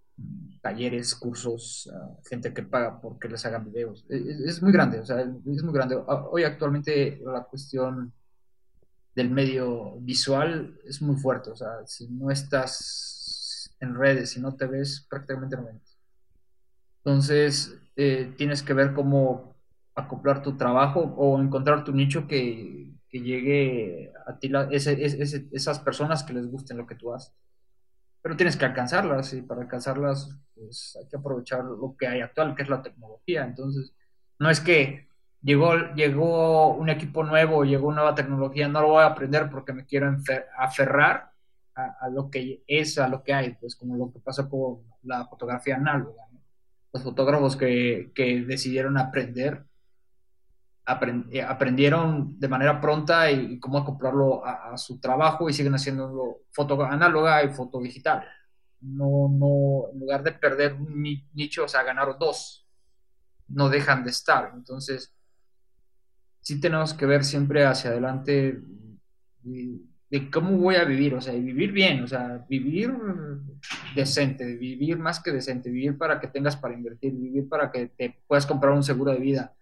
talleres, 0.61 1.15
cursos, 1.15 1.91
ah, 1.95 2.17
gente 2.29 2.53
que 2.53 2.63
paga 2.63 3.01
porque 3.01 3.29
les 3.29 3.45
hagan 3.47 3.65
videos. 3.67 4.05
E, 4.09 4.17
e, 4.17 4.49
es, 4.49 4.63
muy 4.63 4.73
grande, 4.73 5.01
o 5.01 5.07
sea, 5.07 5.21
es 5.21 5.63
muy 5.63 5.73
grande. 5.73 5.97
Ah, 6.09 6.27
hoy 6.31 6.45
actualmente 6.45 7.21
la 7.25 7.45
cuestión 7.45 8.13
del 9.15 9.31
medio 9.31 9.99
visual 10.01 10.79
es 10.85 11.01
muy 11.01 11.17
fuerte, 11.17 11.51
o 11.51 11.57
sea, 11.57 11.87
si 11.87 12.09
no 12.09 12.31
estás 12.31 13.75
en 13.81 13.95
redes, 13.95 14.31
si 14.31 14.41
no 14.41 14.55
te 14.57 14.67
ves, 14.67 15.07
prácticamente 15.09 15.57
no 15.57 15.67
ves. 15.67 15.99
Entonces, 17.05 17.79
eh, 17.95 18.35
tienes 18.37 18.63
que 18.63 18.75
ver 18.75 18.93
cómo 18.93 19.55
acoplar 19.95 20.43
tu 20.43 20.57
trabajo 20.57 21.01
o 21.01 21.41
encontrar 21.41 21.85
tu 21.85 21.93
nicho 21.93 22.27
que, 22.27 22.93
que 23.09 23.21
llegue 23.21 24.13
a 24.27 24.39
ti, 24.39 24.51
esas 24.71 25.79
personas 25.79 26.23
que 26.25 26.35
les 26.35 26.47
gusten 26.47 26.77
lo 26.77 26.87
que 26.87 26.97
tú 26.97 27.15
haces 27.15 27.33
pero 28.27 28.37
tienes 28.37 28.57
que 28.57 28.65
alcanzarlas 28.65 29.33
y 29.35 29.43
para 29.43 29.61
alcanzarlas 29.61 30.37
pues 30.53 30.99
hay 31.01 31.09
que 31.09 31.17
aprovechar 31.17 31.63
lo 31.63 31.95
que 31.97 32.09
hay 32.09 32.23
actual, 32.23 32.57
que 32.57 32.65
es 32.65 32.69
la 32.69 32.83
tecnología. 32.83 33.45
Entonces, 33.45 33.95
no 34.41 34.51
es 34.51 34.61
que 34.61 35.07
llegó, 35.43 35.77
llegó 35.95 36.75
un 36.75 36.89
equipo 36.89 37.23
nuevo, 37.23 37.65
llegó 37.65 37.93
nueva 37.93 38.17
tecnología, 38.17 38.67
no 38.67 38.81
lo 38.81 38.89
voy 38.89 39.05
a 39.05 39.07
aprender 39.07 39.49
porque 39.49 39.73
me 39.73 39.87
quiero 39.87 40.13
aferrar 40.59 41.31
a, 41.77 42.09
lo 42.09 42.29
que 42.29 42.65
es, 42.67 42.99
a 42.99 43.07
lo 43.07 43.23
que 43.23 43.33
hay, 43.33 43.55
pues 43.61 43.77
como 43.77 43.95
lo 43.95 44.13
que 44.13 44.19
pasa 44.19 44.49
con 44.49 44.81
la 45.05 45.25
fotografía 45.27 45.77
análoga. 45.77 46.25
Los 46.93 47.05
fotógrafos 47.05 47.55
que, 47.55 48.11
que 48.13 48.41
decidieron 48.41 48.99
aprender 48.99 49.63
aprendieron 50.87 52.39
de 52.39 52.49
manera 52.49 52.81
pronta 52.81 53.31
y, 53.31 53.59
cómo 53.59 53.79
acoplarlo 53.79 54.47
a, 54.47 54.79
su 54.79 55.01
trabajo 55.01 55.51
y 55.51 55.53
siguen 55.53 55.75
haciéndolo 55.75 56.43
foto 56.53 56.81
análoga 56.85 57.43
y 57.43 57.49
foto 57.49 57.81
digital. 57.81 58.25
No, 58.81 59.29
no, 59.29 59.91
en 59.93 59.99
lugar 59.99 60.23
de 60.23 60.33
perder 60.33 60.75
un 60.75 61.03
nicho, 61.33 61.65
o 61.65 61.69
sea, 61.69 61.83
ganar 61.83 62.17
dos, 62.19 62.69
no 63.49 63.69
dejan 63.69 64.05
de 64.05 64.11
estar. 64.11 64.53
Entonces, 64.55 65.13
sí 66.41 66.61
tenemos 66.61 66.95
que 66.95 67.07
ver 67.07 67.25
siempre 67.25 67.65
hacia 67.65 67.91
adelante 67.91 68.61
de, 69.43 70.31
cómo 70.33 70.57
voy 70.57 70.77
a 70.77 70.85
vivir, 70.85 71.15
o 71.15 71.21
sea, 71.21 71.33
vivir 71.33 71.73
bien, 71.73 72.05
o 72.05 72.07
sea, 72.07 72.45
vivir 72.49 72.95
decente, 73.97 74.57
vivir 74.57 74.99
más 74.99 75.21
que 75.21 75.33
decente, 75.33 75.69
vivir 75.69 75.99
para 75.99 76.21
que 76.21 76.29
tengas 76.29 76.57
para 76.57 76.75
invertir, 76.75 77.13
vivir 77.13 77.49
para 77.49 77.73
que 77.73 77.89
te 77.89 78.23
puedas 78.29 78.47
comprar 78.47 78.73
un 78.73 78.85
seguro 78.85 79.11
de 79.11 79.19
vida 79.19 79.56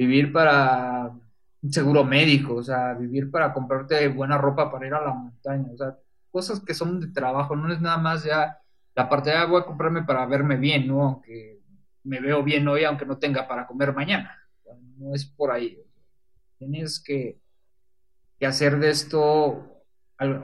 vivir 0.00 0.32
para 0.32 1.12
un 1.60 1.70
seguro 1.70 2.04
médico, 2.04 2.54
o 2.54 2.62
sea, 2.62 2.94
vivir 2.94 3.30
para 3.30 3.52
comprarte 3.52 4.08
buena 4.08 4.38
ropa 4.38 4.72
para 4.72 4.86
ir 4.86 4.94
a 4.94 5.04
la 5.04 5.12
montaña, 5.12 5.70
o 5.74 5.76
sea, 5.76 5.94
cosas 6.30 6.58
que 6.60 6.72
son 6.72 7.00
de 7.00 7.08
trabajo, 7.08 7.54
no 7.54 7.70
es 7.70 7.82
nada 7.82 7.98
más 7.98 8.24
ya 8.24 8.58
la 8.94 9.08
parte 9.10 9.28
de, 9.28 9.36
ah, 9.36 9.44
voy 9.44 9.60
a 9.60 9.66
comprarme 9.66 10.02
para 10.04 10.24
verme 10.24 10.56
bien, 10.56 10.88
¿no? 10.88 11.02
Aunque 11.02 11.60
me 12.04 12.18
veo 12.18 12.42
bien 12.42 12.66
hoy, 12.66 12.84
aunque 12.84 13.04
no 13.04 13.18
tenga 13.18 13.46
para 13.46 13.66
comer 13.66 13.94
mañana, 13.94 14.34
no 14.96 15.14
es 15.14 15.26
por 15.26 15.50
ahí. 15.50 15.78
Tienes 16.56 16.98
que, 16.98 17.38
que 18.38 18.46
hacer 18.46 18.78
de 18.78 18.88
esto 18.88 19.84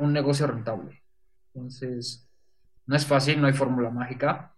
un 0.00 0.12
negocio 0.12 0.46
rentable. 0.46 1.02
Entonces, 1.54 2.28
no 2.84 2.94
es 2.94 3.06
fácil, 3.06 3.40
no 3.40 3.46
hay 3.46 3.54
fórmula 3.54 3.88
mágica 3.88 4.54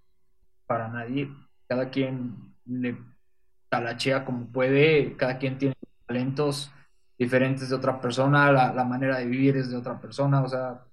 para 0.66 0.89
nadie. 0.89 1.31
Cada 1.68 1.89
quien 1.89 2.53
le 2.64 2.99
talachea 3.69 4.25
como 4.25 4.47
puede, 4.47 5.16
cada 5.16 5.39
quien 5.39 5.59
tiene 5.59 5.75
talentos 6.07 6.71
diferentes 7.19 7.69
de 7.69 7.75
otra 7.75 8.01
persona, 8.01 8.53
la, 8.53 8.85
manera 8.85 9.19
de 9.19 9.27
vivir 9.27 9.57
es 9.57 9.71
de 9.71 9.77
otra 9.77 10.01
persona, 10.01 10.43
o 10.43 10.49
sea, 10.49 10.85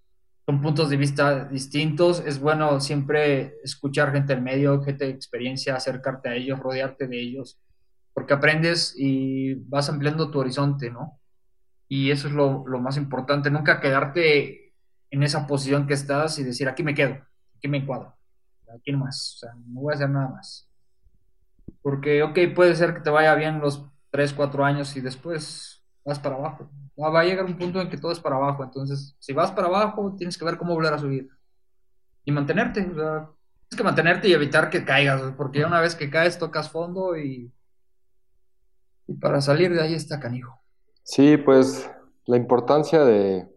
son 0.45 0.61
puntos 0.61 0.89
de 0.89 0.97
vista 0.97 1.45
distintos, 1.45 2.23
es 2.25 2.39
bueno 2.39 2.79
siempre 2.79 3.57
escuchar 3.63 4.11
gente 4.11 4.33
del 4.33 4.43
medio, 4.43 4.81
gente 4.83 5.05
de 5.05 5.11
experiencia, 5.11 5.75
acercarte 5.75 6.29
a 6.29 6.35
ellos, 6.35 6.59
rodearte 6.59 7.07
de 7.07 7.19
ellos, 7.19 7.59
porque 8.13 8.33
aprendes 8.33 8.95
y 8.97 9.53
vas 9.53 9.89
ampliando 9.89 10.31
tu 10.31 10.39
horizonte, 10.39 10.89
¿no? 10.89 11.19
Y 11.87 12.09
eso 12.09 12.27
es 12.27 12.33
lo, 12.33 12.65
lo 12.67 12.79
más 12.79 12.97
importante, 12.97 13.51
nunca 13.51 13.79
quedarte 13.79 14.73
en 15.11 15.23
esa 15.23 15.45
posición 15.45 15.85
que 15.85 15.93
estás 15.93 16.39
y 16.39 16.43
decir, 16.43 16.67
aquí 16.67 16.81
me 16.81 16.95
quedo, 16.95 17.17
aquí 17.55 17.67
me 17.67 17.77
encuadro, 17.77 18.15
aquí 18.75 18.91
no 18.91 18.99
más, 18.99 19.35
o 19.35 19.37
sea, 19.39 19.53
no 19.67 19.81
voy 19.81 19.93
a 19.93 19.95
hacer 19.95 20.09
nada 20.09 20.29
más. 20.29 20.67
Porque, 21.85 22.23
ok, 22.23 22.39
puede 22.55 22.75
ser 22.75 22.95
que 22.95 23.01
te 23.01 23.11
vaya 23.11 23.35
bien 23.35 23.59
los 23.59 23.85
3, 24.09 24.33
4 24.33 24.65
años 24.65 24.95
y 24.95 25.01
después 25.01 25.85
vas 26.03 26.17
para 26.17 26.33
abajo. 26.33 26.67
Va 26.99 27.19
a 27.19 27.23
llegar 27.23 27.45
un 27.45 27.59
punto 27.59 27.79
en 27.79 27.91
que 27.91 27.97
todo 27.97 28.11
es 28.11 28.19
para 28.19 28.37
abajo. 28.37 28.63
Entonces, 28.63 29.15
si 29.19 29.33
vas 29.33 29.51
para 29.51 29.67
abajo, 29.67 30.15
tienes 30.17 30.35
que 30.35 30.45
ver 30.45 30.57
cómo 30.57 30.73
volver 30.73 30.95
a 30.95 30.97
subir. 30.97 31.29
Y 32.23 32.31
mantenerte. 32.31 32.89
O 32.89 32.95
sea, 32.95 33.29
que 33.77 33.83
mantenerte 33.83 34.27
y 34.27 34.33
evitar 34.33 34.71
que 34.71 34.83
caigas, 34.83 35.21
porque 35.37 35.63
una 35.63 35.79
vez 35.79 35.93
que 35.93 36.09
caes 36.09 36.39
tocas 36.39 36.71
fondo 36.71 37.15
y, 37.15 37.53
y 39.05 39.13
para 39.13 39.39
salir 39.39 39.71
de 39.71 39.83
ahí 39.83 39.93
está 39.93 40.19
canijo. 40.19 40.59
Sí, 41.03 41.37
pues 41.37 41.87
la 42.25 42.37
importancia 42.37 43.05
de, 43.05 43.47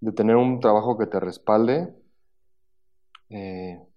de 0.00 0.12
tener 0.12 0.36
un 0.36 0.60
trabajo 0.60 0.98
que 0.98 1.06
te 1.06 1.18
respalde. 1.18 1.94
Eh, 3.30 3.87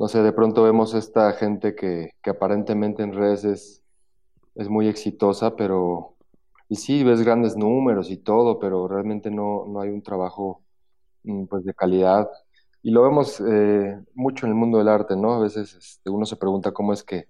no 0.00 0.08
sé, 0.08 0.22
de 0.22 0.32
pronto 0.32 0.62
vemos 0.62 0.94
esta 0.94 1.30
gente 1.34 1.74
que, 1.74 2.12
que 2.22 2.30
aparentemente 2.30 3.02
en 3.02 3.12
redes 3.12 3.44
es, 3.44 3.84
es, 4.54 4.68
muy 4.70 4.88
exitosa, 4.88 5.56
pero, 5.56 6.16
y 6.70 6.76
sí, 6.76 7.04
ves 7.04 7.20
grandes 7.22 7.54
números 7.54 8.10
y 8.10 8.16
todo, 8.16 8.58
pero 8.58 8.88
realmente 8.88 9.30
no, 9.30 9.66
no 9.68 9.82
hay 9.82 9.90
un 9.90 10.02
trabajo 10.02 10.62
mm, 11.24 11.44
pues, 11.46 11.64
de 11.64 11.74
calidad. 11.74 12.30
Y 12.82 12.92
lo 12.92 13.02
vemos 13.02 13.42
eh, 13.46 14.00
mucho 14.14 14.46
en 14.46 14.52
el 14.52 14.56
mundo 14.56 14.78
del 14.78 14.88
arte, 14.88 15.16
¿no? 15.16 15.34
A 15.34 15.40
veces 15.40 15.74
este, 15.74 16.08
uno 16.08 16.24
se 16.24 16.36
pregunta 16.36 16.72
cómo 16.72 16.94
es 16.94 17.04
que, 17.04 17.28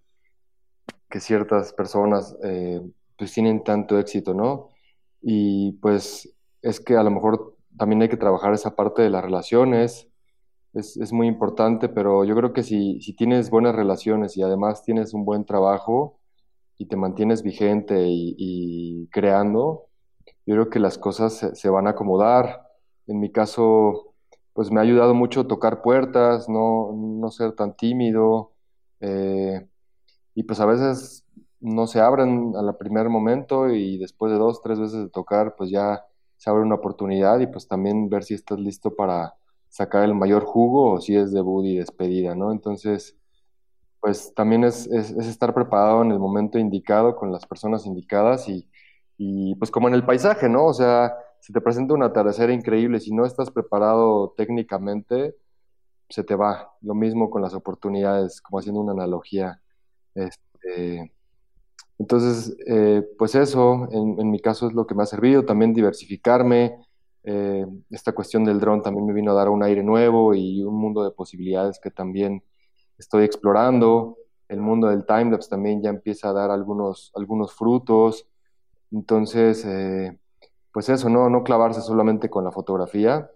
que 1.09 1.19
ciertas 1.19 1.73
personas 1.73 2.37
eh, 2.45 2.81
pues 3.19 3.33
tienen 3.33 3.65
tanto 3.65 3.99
éxito, 3.99 4.33
¿no? 4.33 4.69
Y 5.23 5.73
pues 5.83 6.33
es 6.63 6.79
que 6.79 6.97
a 6.97 7.03
lo 7.03 7.11
mejor 7.11 7.57
también 7.77 8.03
hay 8.03 8.09
que 8.09 8.17
trabajar 8.17 8.55
esa 8.55 8.77
parte 8.77 9.03
de 9.03 9.11
las 9.11 9.25
relaciones, 9.25 10.10
es, 10.75 10.97
es 10.97 11.13
muy 11.13 11.27
importante, 11.27 11.89
pero 11.89 12.25
yo 12.25 12.35
creo 12.37 12.53
que 12.53 12.63
si, 12.63 13.01
si, 13.01 13.15
tienes 13.15 13.51
buenas 13.51 13.75
relaciones 13.75 14.37
y 14.37 14.43
además 14.43 14.85
tienes 14.85 15.15
un 15.15 15.25
buen 15.25 15.45
trabajo 15.45 16.19
y 16.79 16.87
te 16.87 16.97
mantienes 16.97 17.43
vigente 17.43 18.07
y, 18.09 19.09
creando, 19.13 19.87
yo 20.47 20.55
creo 20.55 20.71
que 20.71 20.81
las 20.81 20.99
cosas 20.99 21.35
se, 21.35 21.55
se, 21.55 21.71
van 21.71 21.87
a 21.87 21.91
acomodar. 21.91 22.63
En 23.07 23.21
mi 23.21 23.31
caso, 23.33 24.15
pues 24.53 24.71
me 24.71 24.81
ha 24.81 24.83
ayudado 24.83 25.15
mucho 25.15 25.47
tocar 25.47 25.83
puertas, 25.83 26.49
no, 26.49 26.93
no 26.95 27.31
ser 27.31 27.53
tan 27.55 27.77
tímido, 27.77 28.53
eh, 29.01 29.67
y 30.35 30.43
pues 30.45 30.61
a 30.61 30.67
veces 30.67 31.25
no 31.61 31.87
se 31.87 32.01
abren 32.01 32.55
al 32.57 32.77
primer 32.77 33.09
momento 33.09 33.69
y 33.69 33.99
después 33.99 34.33
de 34.33 34.39
dos, 34.39 34.63
tres 34.63 34.79
veces 34.81 35.03
de 35.05 35.11
tocar, 35.11 35.57
pues 35.57 35.71
ya 35.71 36.05
se 36.37 36.51
abre 36.51 36.63
una 36.63 36.77
oportunidad 36.77 37.41
y 37.41 37.47
pues 37.47 37.69
también 37.69 38.09
ver 38.09 38.25
si 38.25 38.35
estás 38.35 38.59
listo 38.59 38.95
para 38.95 39.35
sacar 39.71 40.05
el 40.05 40.15
mayor 40.15 40.45
jugo 40.45 40.93
o 40.93 41.01
si 41.01 41.17
es 41.17 41.33
debut 41.33 41.65
y 41.65 41.79
despedida, 41.79 42.35
¿no? 42.35 42.53
Entonces, 42.53 43.17
pues 44.01 44.35
también 44.35 44.65
es, 44.65 44.87
es, 44.89 45.11
estar 45.13 45.55
preparado 45.55 46.03
en 46.03 46.11
el 46.11 46.19
momento 46.19 46.59
indicado 46.59 47.17
con 47.17 47.33
las 47.33 47.47
personas 47.47 47.87
indicadas 47.87 48.49
y, 48.49 48.67
pues 49.59 49.71
como 49.71 49.89
en 49.89 49.95
el 49.95 50.05
paisaje, 50.05 50.49
¿no? 50.49 50.67
O 50.67 50.75
sea, 50.75 51.15
si 51.41 51.53
te 51.53 51.61
presenta 51.61 51.95
un 51.95 52.03
atardecer 52.03 52.51
increíble, 52.51 53.01
si 53.01 53.13
no 53.13 53.27
estás 53.27 53.51
preparado 53.51 54.35
técnicamente, 54.37 55.37
se 56.09 56.25
te 56.25 56.35
va. 56.35 56.73
Lo 56.81 56.95
mismo 56.95 57.31
con 57.31 57.43
las 57.43 57.55
oportunidades, 57.55 58.41
como 58.41 58.59
haciendo 58.59 58.81
una 58.81 58.93
analogía. 58.93 59.61
Este, 60.15 61.13
entonces, 61.99 62.57
eh, 62.67 63.07
pues 63.19 63.35
eso, 63.35 63.87
en, 63.93 64.31
mi 64.31 64.41
caso 64.41 64.67
es 64.69 64.73
lo 64.73 64.87
que 64.87 64.95
me 64.95 65.03
ha 65.03 65.07
servido, 65.07 65.45
también 65.45 65.75
diversificarme, 65.75 66.79
eh, 67.23 67.67
esta 67.91 68.13
cuestión 68.13 68.45
del 68.45 68.61
dron 68.61 68.83
también 68.83 69.07
me 69.07 69.13
vino 69.13 69.33
a 69.33 69.35
dar 69.35 69.49
un 69.49 69.63
aire 69.63 69.83
nuevo 69.83 70.35
y 70.35 70.63
un 70.63 70.77
mundo 70.77 71.05
de 71.05 71.11
posibilidades 71.11 71.79
que 71.79 71.91
también 71.91 72.43
estoy 72.99 73.25
explorando. 73.25 74.17
El 74.49 74.61
mundo 74.61 74.89
del 74.89 75.07
timelapse 75.07 75.51
también 75.51 75.83
ya 75.83 75.91
empieza 75.91 76.31
a 76.31 76.33
dar 76.33 76.51
algunos, 76.51 77.13
algunos 77.15 77.55
frutos. 77.55 78.27
Entonces, 78.91 79.65
eh, 79.65 80.19
pues 80.73 80.89
eso, 80.89 81.09
¿no? 81.09 81.29
no 81.31 81.45
clavarse 81.45 81.81
solamente 81.83 82.31
con 82.31 82.45
la 82.45 82.53
fotografía 82.53 83.31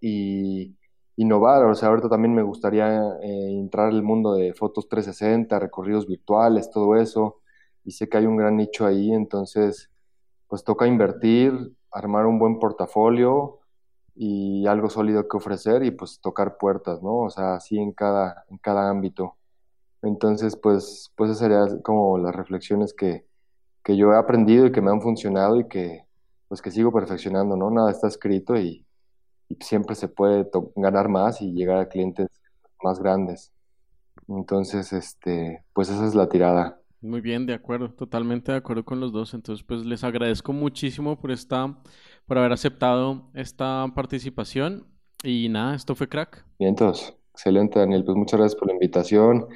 y 0.00 0.76
innovar. 1.16 1.64
O 1.64 1.74
sea, 1.74 1.88
ahorita 1.90 2.08
también 2.08 2.34
me 2.34 2.42
gustaría 2.42 3.00
eh, 3.22 3.50
entrar 3.58 3.88
al 3.88 4.02
mundo 4.02 4.34
de 4.34 4.54
fotos 4.54 4.88
360, 4.88 5.58
recorridos 5.58 6.06
virtuales, 6.06 6.70
todo 6.70 6.96
eso. 6.96 7.40
Y 7.84 7.92
sé 7.92 8.08
que 8.08 8.18
hay 8.18 8.26
un 8.26 8.36
gran 8.36 8.56
nicho 8.56 8.86
ahí, 8.86 9.12
entonces, 9.12 9.90
pues 10.46 10.64
toca 10.64 10.86
invertir, 10.86 11.72
armar 11.92 12.26
un 12.26 12.38
buen 12.38 12.58
portafolio 12.58 13.60
y 14.14 14.66
algo 14.66 14.90
sólido 14.90 15.28
que 15.28 15.36
ofrecer 15.36 15.84
y 15.84 15.90
pues 15.92 16.20
tocar 16.20 16.58
puertas, 16.58 17.02
¿no? 17.02 17.18
O 17.20 17.30
sea, 17.30 17.54
así 17.54 17.78
en 17.78 17.92
cada, 17.92 18.44
en 18.50 18.58
cada 18.58 18.90
ámbito. 18.90 19.36
Entonces, 20.02 20.56
pues, 20.56 21.12
pues 21.16 21.30
esas 21.30 21.40
serían 21.40 21.82
como 21.82 22.18
las 22.18 22.34
reflexiones 22.34 22.94
que, 22.94 23.26
que 23.84 23.96
yo 23.96 24.12
he 24.12 24.16
aprendido 24.16 24.66
y 24.66 24.72
que 24.72 24.80
me 24.82 24.90
han 24.90 25.02
funcionado 25.02 25.58
y 25.60 25.68
que 25.68 26.06
pues 26.48 26.62
que 26.62 26.70
sigo 26.70 26.92
perfeccionando, 26.92 27.56
¿no? 27.56 27.70
Nada 27.70 27.90
está 27.90 28.08
escrito 28.08 28.56
y, 28.56 28.86
y 29.48 29.56
siempre 29.60 29.94
se 29.94 30.08
puede 30.08 30.48
ganar 30.76 31.08
más 31.08 31.42
y 31.42 31.52
llegar 31.52 31.78
a 31.78 31.88
clientes 31.88 32.28
más 32.82 33.00
grandes. 33.00 33.52
Entonces, 34.28 34.92
este, 34.92 35.64
pues 35.72 35.90
esa 35.90 36.06
es 36.06 36.14
la 36.14 36.28
tirada. 36.28 36.80
Muy 37.00 37.20
bien, 37.20 37.46
de 37.46 37.54
acuerdo, 37.54 37.92
totalmente 37.92 38.52
de 38.52 38.58
acuerdo 38.58 38.84
con 38.84 38.98
los 39.00 39.12
dos. 39.12 39.34
Entonces, 39.34 39.64
pues 39.64 39.84
les 39.84 40.02
agradezco 40.02 40.52
muchísimo 40.52 41.20
por 41.20 41.30
esta, 41.30 41.78
por 42.26 42.38
haber 42.38 42.52
aceptado 42.52 43.30
esta 43.34 43.86
participación. 43.94 44.86
Y 45.22 45.48
nada, 45.48 45.74
esto 45.74 45.94
fue 45.94 46.08
crack. 46.08 46.44
Bien, 46.58 46.70
entonces, 46.70 47.16
excelente, 47.32 47.78
Daniel. 47.78 48.04
Pues 48.04 48.16
muchas 48.16 48.40
gracias 48.40 48.58
por 48.58 48.68
la 48.68 48.74
invitación. 48.74 49.46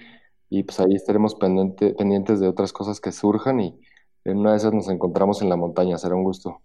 Y 0.49 0.63
pues 0.63 0.79
ahí 0.81 0.95
estaremos 0.95 1.35
pendiente, 1.35 1.95
pendientes 1.95 2.39
de 2.39 2.49
otras 2.49 2.73
cosas 2.73 3.01
que 3.01 3.11
surjan 3.11 3.61
y 3.61 3.81
en 4.25 4.39
una 4.39 4.53
de 4.53 4.59
esas 4.59 4.73
nos 4.73 4.89
encontramos 4.89 5.43
en 5.43 5.49
la 5.49 5.57
montaña. 5.57 5.99
Será 5.99 6.15
un 6.15 6.25
gusto. 6.25 6.61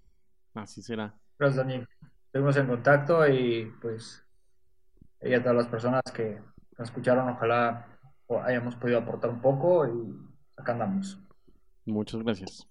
Así 0.54 0.82
será. 0.82 1.16
Gracias, 1.40 1.58
Daniel. 1.58 1.88
Seguimos 2.32 2.58
en 2.58 2.68
contacto 2.68 3.28
y 3.28 3.72
pues 3.82 4.24
y 5.22 5.34
a 5.34 5.42
todas 5.42 5.56
las 5.56 5.68
personas 5.68 6.02
que 6.14 6.38
nos 6.78 6.90
escucharon, 6.90 7.30
ojalá 7.30 7.88
hayamos 8.44 8.76
podido 8.76 9.00
aportar 9.00 9.32
un 9.32 9.42
poco 9.42 9.88
y 9.88 10.27
acá 10.58 10.74
andamos. 10.74 11.18
Muchas 11.86 12.22
gracias. 12.22 12.68